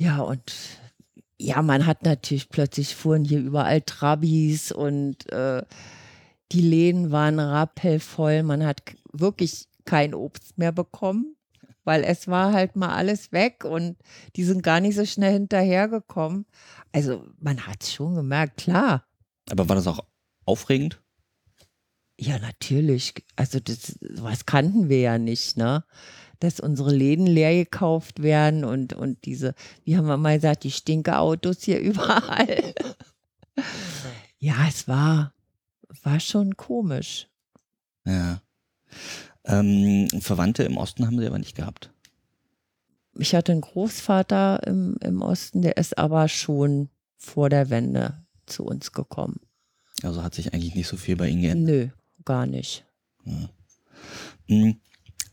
Ja, 0.00 0.20
und 0.20 0.54
ja, 1.40 1.60
man 1.60 1.84
hat 1.84 2.04
natürlich 2.04 2.48
plötzlich 2.50 2.94
fuhren 2.94 3.24
hier 3.24 3.40
überall 3.40 3.80
Trabis 3.82 4.70
und 4.70 5.28
äh, 5.32 5.62
die 6.52 6.60
Läden 6.60 7.10
waren 7.10 7.40
rappelvoll. 7.40 8.44
Man 8.44 8.64
hat 8.64 8.82
wirklich 9.12 9.66
kein 9.84 10.14
Obst 10.14 10.56
mehr 10.56 10.70
bekommen, 10.70 11.36
weil 11.82 12.04
es 12.04 12.28
war 12.28 12.52
halt 12.52 12.76
mal 12.76 12.94
alles 12.94 13.32
weg 13.32 13.64
und 13.64 13.96
die 14.36 14.44
sind 14.44 14.62
gar 14.62 14.78
nicht 14.78 14.94
so 14.94 15.04
schnell 15.04 15.32
hinterhergekommen. 15.32 16.46
Also 16.92 17.24
man 17.40 17.66
hat 17.66 17.82
es 17.82 17.92
schon 17.92 18.14
gemerkt, 18.14 18.58
klar. 18.58 19.04
Aber 19.50 19.68
war 19.68 19.74
das 19.74 19.88
auch 19.88 20.04
aufregend? 20.44 21.00
Ja, 22.20 22.38
natürlich. 22.38 23.14
Also 23.36 23.60
das, 23.60 23.98
was 24.00 24.44
kannten 24.44 24.88
wir 24.88 25.00
ja 25.00 25.18
nicht, 25.18 25.56
ne? 25.56 25.84
dass 26.40 26.60
unsere 26.60 26.94
Läden 26.94 27.26
leer 27.26 27.52
gekauft 27.52 28.22
werden 28.22 28.64
und, 28.64 28.92
und 28.92 29.24
diese, 29.24 29.54
wie 29.84 29.96
haben 29.96 30.06
wir 30.06 30.16
mal 30.16 30.36
gesagt, 30.36 30.64
die 30.64 30.70
Stinkeautos 30.70 31.62
hier 31.62 31.80
überall. 31.80 32.74
ja, 34.38 34.54
es 34.68 34.86
war, 34.88 35.32
war 36.02 36.20
schon 36.20 36.56
komisch. 36.56 37.28
Ja. 38.04 38.40
Ähm, 39.44 40.08
Verwandte 40.20 40.62
im 40.64 40.76
Osten 40.76 41.06
haben 41.06 41.18
sie 41.18 41.26
aber 41.26 41.38
nicht 41.38 41.56
gehabt. 41.56 41.92
Ich 43.14 43.34
hatte 43.34 43.52
einen 43.52 43.62
Großvater 43.62 44.64
im, 44.66 44.96
im 45.00 45.22
Osten, 45.22 45.62
der 45.62 45.76
ist 45.76 45.98
aber 45.98 46.28
schon 46.28 46.88
vor 47.16 47.48
der 47.48 47.68
Wende 47.68 48.24
zu 48.46 48.64
uns 48.64 48.92
gekommen. 48.92 49.40
Also 50.02 50.22
hat 50.22 50.34
sich 50.34 50.54
eigentlich 50.54 50.76
nicht 50.76 50.86
so 50.86 50.96
viel 50.96 51.16
bei 51.16 51.28
Ihnen 51.28 51.42
geändert? 51.42 51.74
Nö, 51.74 51.88
gar 52.24 52.46
nicht. 52.46 52.84
Ja. 53.24 53.48
Hm. 54.46 54.80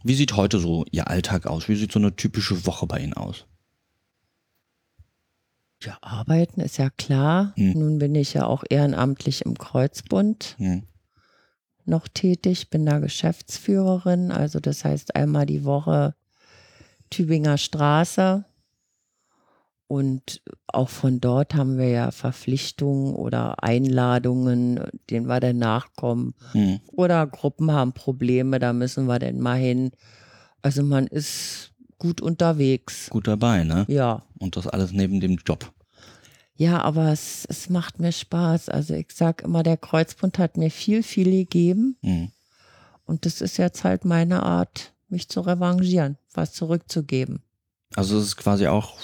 Wie 0.03 0.15
sieht 0.15 0.35
heute 0.35 0.59
so 0.59 0.85
Ihr 0.91 1.07
Alltag 1.07 1.47
aus? 1.47 1.67
Wie 1.67 1.75
sieht 1.75 1.91
so 1.91 1.99
eine 1.99 2.15
typische 2.15 2.65
Woche 2.65 2.85
bei 2.85 2.99
Ihnen 2.99 3.13
aus? 3.13 3.45
Ja, 5.81 5.97
arbeiten 6.01 6.61
ist 6.61 6.77
ja 6.77 6.89
klar. 6.89 7.53
Hm. 7.55 7.73
Nun 7.73 7.99
bin 7.99 8.15
ich 8.15 8.33
ja 8.33 8.45
auch 8.45 8.63
ehrenamtlich 8.69 9.45
im 9.45 9.57
Kreuzbund 9.57 10.55
hm. 10.57 10.83
noch 11.85 12.07
tätig, 12.07 12.69
bin 12.69 12.85
da 12.85 12.99
Geschäftsführerin. 12.99 14.31
Also 14.31 14.59
das 14.59 14.85
heißt 14.85 15.15
einmal 15.15 15.45
die 15.45 15.63
Woche 15.63 16.15
Tübinger 17.09 17.57
Straße 17.57 18.45
und 19.87 20.41
auch 20.67 20.89
von 20.89 21.21
dort 21.21 21.53
haben 21.53 21.77
wir 21.77 21.89
ja 21.89 22.11
Verpflichtungen 22.11 23.13
oder 23.13 23.63
Einladungen, 23.63 24.79
denen 25.09 25.27
wir 25.27 25.39
dann 25.39 25.59
nachkommen. 25.59 26.33
Hm. 26.53 26.79
Oder 26.87 27.27
Gruppen 27.27 27.71
haben 27.71 27.93
Probleme, 27.93 28.59
da 28.59 28.73
müssen 28.73 29.05
wir 29.05 29.19
dann 29.19 29.39
mal 29.39 29.57
hin. 29.57 29.91
Also 30.63 30.81
man 30.81 31.05
ist 31.05 31.71
gut 31.99 32.19
unterwegs. 32.19 33.09
Gut 33.11 33.27
dabei, 33.27 33.63
ne? 33.63 33.85
Ja. 33.87 34.23
Und 34.39 34.55
das 34.57 34.65
alles 34.65 34.91
neben 34.91 35.19
dem 35.19 35.37
Job. 35.45 35.71
Ja, 36.57 36.81
aber 36.81 37.11
es, 37.11 37.45
es 37.49 37.69
macht 37.69 37.99
mir 37.99 38.11
Spaß. 38.11 38.69
Also 38.69 38.95
ich 38.95 39.07
sag 39.13 39.43
immer, 39.43 39.61
der 39.61 39.77
Kreuzbund 39.77 40.39
hat 40.39 40.57
mir 40.57 40.71
viel, 40.71 41.03
viel 41.03 41.29
gegeben. 41.29 41.97
Mhm. 42.01 42.31
Und 43.05 43.25
das 43.25 43.41
ist 43.41 43.57
jetzt 43.57 43.83
halt 43.83 44.03
meine 44.03 44.41
Art, 44.41 44.93
mich 45.09 45.29
zu 45.29 45.41
revanchieren, 45.41 46.17
was 46.33 46.53
zurückzugeben. 46.53 47.43
Also 47.95 48.17
es 48.17 48.25
ist 48.25 48.37
quasi 48.37 48.67
auch 48.67 48.97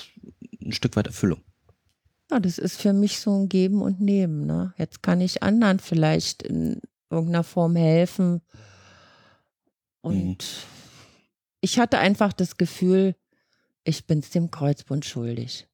ein 0.61 0.71
Stück 0.73 0.95
weit 0.95 1.07
Erfüllung. 1.07 1.41
Ja, 2.29 2.39
das 2.39 2.57
ist 2.57 2.79
für 2.79 2.93
mich 2.93 3.19
so 3.19 3.37
ein 3.37 3.49
Geben 3.49 3.81
und 3.81 3.99
Nehmen. 3.99 4.45
Ne? 4.45 4.73
Jetzt 4.77 5.03
kann 5.03 5.19
ich 5.21 5.43
anderen 5.43 5.79
vielleicht 5.79 6.43
in 6.43 6.79
irgendeiner 7.09 7.43
Form 7.43 7.75
helfen. 7.75 8.41
Und 10.01 10.37
Mhm. 10.37 10.37
ich 11.61 11.77
hatte 11.79 11.99
einfach 11.99 12.33
das 12.33 12.57
Gefühl, 12.57 13.15
ich 13.83 14.05
bin 14.07 14.19
es 14.19 14.29
dem 14.29 14.49
Kreuzbund 14.51 15.05
schuldig. 15.05 15.67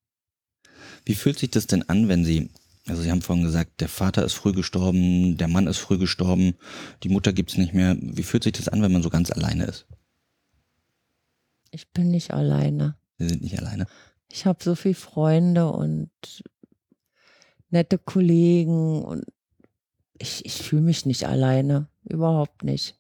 Wie 1.06 1.16
fühlt 1.16 1.40
sich 1.40 1.52
das 1.52 1.68
denn 1.68 1.88
an, 1.90 2.08
wenn 2.08 2.26
Sie, 2.26 2.50
also 2.88 3.02
Sie 3.02 3.12
haben 3.12 3.22
vorhin 3.22 3.46
gesagt, 3.46 3.80
der 3.82 3.90
Vater 3.90 4.24
ist 4.26 4.34
früh 4.34 4.52
gestorben, 4.54 5.38
der 5.38 5.48
Mann 5.48 5.68
ist 5.68 5.78
früh 5.78 5.98
gestorben, 5.98 6.56
die 7.04 7.10
Mutter 7.10 7.34
gibt's 7.34 7.58
nicht 7.58 7.74
mehr. 7.74 7.96
Wie 8.00 8.24
fühlt 8.24 8.44
sich 8.44 8.54
das 8.54 8.68
an, 8.68 8.82
wenn 8.82 8.92
man 8.92 9.04
so 9.04 9.10
ganz 9.10 9.32
alleine 9.32 9.66
ist? 9.66 9.86
Ich 11.72 11.90
bin 11.92 12.10
nicht 12.12 12.32
alleine. 12.32 12.96
Sie 13.20 13.28
sind 13.30 13.42
nicht 13.42 13.58
alleine. 13.60 13.88
Ich 14.32 14.46
habe 14.46 14.64
so 14.64 14.76
viele 14.76 14.96
Freunde 14.96 15.72
und 15.72 16.10
nette 17.70 17.98
Kollegen 17.98 19.04
und 19.04 19.26
ich, 20.18 20.46
ich 20.46 20.62
fühle 20.62 20.82
mich 20.82 21.06
nicht 21.06 21.28
alleine. 21.28 21.88
Überhaupt 22.04 22.64
nicht. 22.64 22.98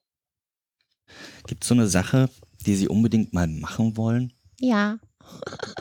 Gibt's 1.47 1.67
so 1.67 1.73
eine 1.73 1.87
Sache, 1.87 2.29
die 2.65 2.75
Sie 2.75 2.87
unbedingt 2.87 3.33
mal 3.33 3.47
machen 3.47 3.97
wollen? 3.97 4.33
Ja. 4.59 4.99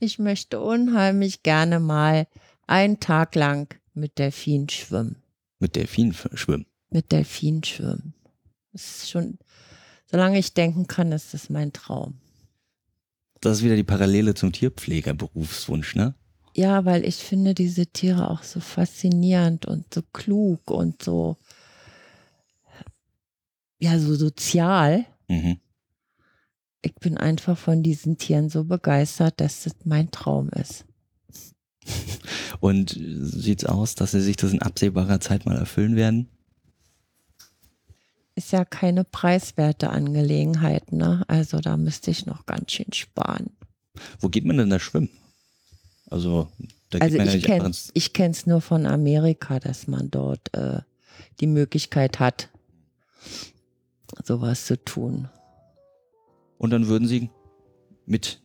Ich 0.00 0.20
möchte 0.20 0.60
unheimlich 0.60 1.42
gerne 1.42 1.80
mal 1.80 2.28
einen 2.68 3.00
Tag 3.00 3.34
lang 3.34 3.74
mit 3.94 4.18
Delfinen 4.18 4.68
schwimmen. 4.68 5.16
Mit 5.58 5.74
Delfinen 5.74 6.14
schwimmen. 6.14 6.66
Mit 6.90 7.10
Delfinen 7.10 7.64
schwimmen. 7.64 8.14
Das 8.72 8.82
ist 8.82 9.10
schon, 9.10 9.38
solange 10.06 10.38
ich 10.38 10.54
denken 10.54 10.86
kann, 10.86 11.10
ist 11.10 11.34
das 11.34 11.50
mein 11.50 11.72
Traum. 11.72 12.20
Das 13.40 13.58
ist 13.58 13.64
wieder 13.64 13.76
die 13.76 13.84
Parallele 13.84 14.34
zum 14.34 14.52
Tierpflegerberufswunsch, 14.52 15.94
ne? 15.94 16.14
Ja, 16.54 16.84
weil 16.84 17.04
ich 17.04 17.16
finde 17.16 17.54
diese 17.54 17.86
Tiere 17.86 18.30
auch 18.30 18.42
so 18.42 18.58
faszinierend 18.58 19.66
und 19.66 19.94
so 19.94 20.02
klug 20.12 20.70
und 20.70 21.02
so, 21.02 21.36
ja, 23.78 23.98
so 23.98 24.14
sozial. 24.14 25.06
Mhm. 25.28 25.58
Ich 26.82 26.94
bin 26.96 27.16
einfach 27.16 27.56
von 27.56 27.82
diesen 27.82 28.18
Tieren 28.18 28.48
so 28.48 28.64
begeistert, 28.64 29.40
dass 29.40 29.64
das 29.64 29.74
mein 29.84 30.10
Traum 30.10 30.48
ist. 30.50 30.84
Und 32.60 32.96
sieht's 32.98 33.64
aus, 33.64 33.94
dass 33.94 34.12
Sie 34.12 34.20
sich 34.20 34.36
das 34.36 34.52
in 34.52 34.62
absehbarer 34.62 35.20
Zeit 35.20 35.46
mal 35.46 35.56
erfüllen 35.56 35.96
werden? 35.96 36.28
Ist 38.38 38.52
ja 38.52 38.64
keine 38.64 39.02
preiswerte 39.02 39.90
Angelegenheit, 39.90 40.92
ne? 40.92 41.24
Also 41.26 41.58
da 41.58 41.76
müsste 41.76 42.12
ich 42.12 42.24
noch 42.24 42.46
ganz 42.46 42.70
schön 42.70 42.92
sparen. 42.92 43.50
Wo 44.20 44.28
geht 44.28 44.44
man 44.44 44.58
denn 44.58 44.70
da 44.70 44.78
schwimmen? 44.78 45.08
Also, 46.08 46.46
da 46.88 46.98
Also 47.00 47.16
ja 47.16 47.24
ich 47.24 47.30
einfach 47.32 47.46
kenne 47.48 47.74
ich 47.94 48.12
kenn's 48.12 48.46
nur 48.46 48.60
von 48.60 48.86
Amerika, 48.86 49.58
dass 49.58 49.88
man 49.88 50.12
dort 50.12 50.54
äh, 50.54 50.82
die 51.40 51.48
Möglichkeit 51.48 52.20
hat, 52.20 52.48
sowas 54.22 54.66
zu 54.66 54.76
tun. 54.84 55.28
Und 56.58 56.70
dann 56.70 56.86
würden 56.86 57.08
Sie 57.08 57.30
mit 58.06 58.40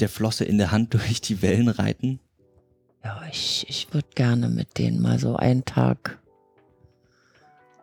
der 0.00 0.10
Flosse 0.10 0.44
in 0.44 0.58
der 0.58 0.72
Hand 0.72 0.92
durch 0.92 1.22
die 1.22 1.40
Wellen 1.40 1.68
reiten? 1.68 2.20
Ja, 3.02 3.22
ich, 3.32 3.64
ich 3.66 3.94
würde 3.94 4.08
gerne 4.14 4.50
mit 4.50 4.76
denen 4.76 5.00
mal 5.00 5.18
so 5.18 5.36
einen 5.36 5.64
Tag 5.64 6.18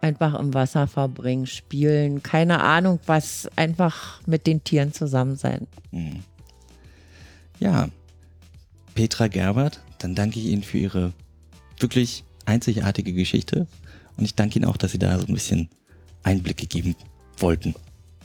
einfach 0.06 0.40
im 0.40 0.54
Wasser 0.54 0.88
verbringen, 0.88 1.48
spielen, 1.48 2.22
keine 2.22 2.62
Ahnung 2.62 3.00
was, 3.08 3.50
einfach 3.56 4.22
mit 4.28 4.46
den 4.46 4.64
Tieren 4.64 4.94
zusammen 4.94 5.36
sein. 5.36 5.68
Hm. 5.92 6.24
Ja, 7.60 7.90
Petra 8.94 9.28
Gerbert, 9.28 9.82
dann 9.98 10.14
danke 10.14 10.40
ich 10.40 10.46
Ihnen 10.46 10.64
für 10.64 10.78
Ihre 10.78 11.14
wirklich 11.80 12.24
einzigartige 12.46 13.14
Geschichte 13.14 13.68
und 14.18 14.26
ich 14.26 14.36
danke 14.36 14.60
Ihnen 14.60 14.66
auch, 14.66 14.78
dass 14.78 14.92
Sie 14.92 15.00
da 15.00 15.18
so 15.18 15.26
ein 15.26 15.34
bisschen 15.34 15.70
Einblicke 16.24 16.68
geben 16.68 16.96
wollten. 17.38 17.74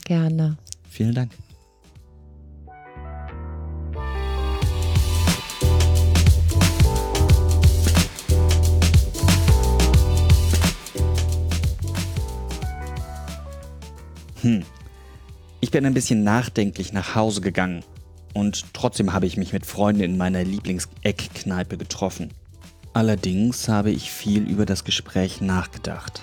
Gerne. 0.05 0.57
Vielen 0.89 1.15
Dank. 1.15 1.31
Hm. 14.41 14.63
Ich 15.59 15.71
bin 15.71 15.85
ein 15.85 15.93
bisschen 15.93 16.23
nachdenklich 16.23 16.93
nach 16.93 17.15
Hause 17.15 17.41
gegangen 17.41 17.83
und 18.33 18.73
trotzdem 18.73 19.13
habe 19.13 19.27
ich 19.27 19.37
mich 19.37 19.53
mit 19.53 19.65
Freunden 19.65 20.01
in 20.01 20.17
meiner 20.17 20.43
Lieblingseckkneipe 20.43 21.77
getroffen. 21.77 22.31
Allerdings 22.93 23.69
habe 23.69 23.91
ich 23.91 24.11
viel 24.11 24.49
über 24.49 24.65
das 24.65 24.83
Gespräch 24.83 25.39
nachgedacht. 25.39 26.21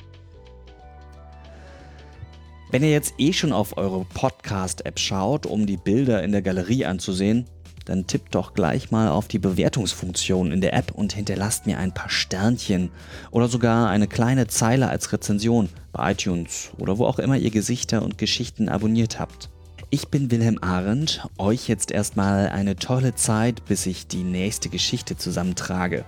Wenn 2.69 2.83
ihr 2.83 2.91
jetzt 2.91 3.15
eh 3.17 3.33
schon 3.33 3.53
auf 3.53 3.75
eure 3.77 4.05
Podcast-App 4.05 4.99
schaut, 4.99 5.47
um 5.47 5.65
die 5.65 5.77
Bilder 5.77 6.21
in 6.21 6.31
der 6.31 6.43
Galerie 6.43 6.85
anzusehen, 6.85 7.47
dann 7.85 8.07
tippt 8.07 8.35
doch 8.35 8.53
gleich 8.53 8.91
mal 8.91 9.09
auf 9.09 9.27
die 9.27 9.39
Bewertungsfunktion 9.39 10.51
in 10.51 10.61
der 10.61 10.73
App 10.73 10.91
und 10.91 11.13
hinterlasst 11.13 11.65
mir 11.65 11.77
ein 11.77 11.93
paar 11.93 12.09
Sternchen 12.09 12.89
oder 13.31 13.47
sogar 13.47 13.89
eine 13.89 14.07
kleine 14.07 14.47
Zeile 14.47 14.89
als 14.89 15.11
Rezension 15.13 15.69
bei 15.91 16.11
iTunes 16.11 16.71
oder 16.77 16.97
wo 16.97 17.05
auch 17.05 17.19
immer 17.19 17.37
ihr 17.37 17.51
Gesichter 17.51 18.01
und 18.03 18.17
Geschichten 18.17 18.69
abonniert 18.69 19.19
habt. 19.19 19.49
Ich 19.89 20.07
bin 20.07 20.31
Wilhelm 20.31 20.57
Arendt, 20.61 21.27
euch 21.37 21.67
jetzt 21.67 21.91
erstmal 21.91 22.47
eine 22.47 22.77
tolle 22.77 23.13
Zeit, 23.15 23.65
bis 23.65 23.85
ich 23.85 24.07
die 24.07 24.23
nächste 24.23 24.69
Geschichte 24.69 25.17
zusammentrage. 25.17 26.05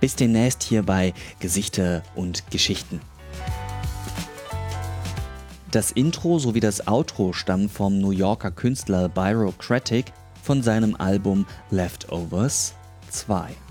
Bis 0.00 0.16
demnächst 0.16 0.62
hier 0.62 0.82
bei 0.82 1.12
Gesichter 1.38 2.02
und 2.14 2.50
Geschichten. 2.50 3.00
Das 5.70 5.92
Intro 5.92 6.38
sowie 6.38 6.60
das 6.60 6.88
Outro 6.88 7.34
stammen 7.34 7.68
vom 7.68 7.98
New 7.98 8.12
Yorker 8.12 8.50
Künstler 8.50 9.10
Byrocratic 9.10 10.06
von 10.48 10.62
seinem 10.62 10.96
Album 10.96 11.44
Leftovers 11.70 12.72
2. 13.10 13.67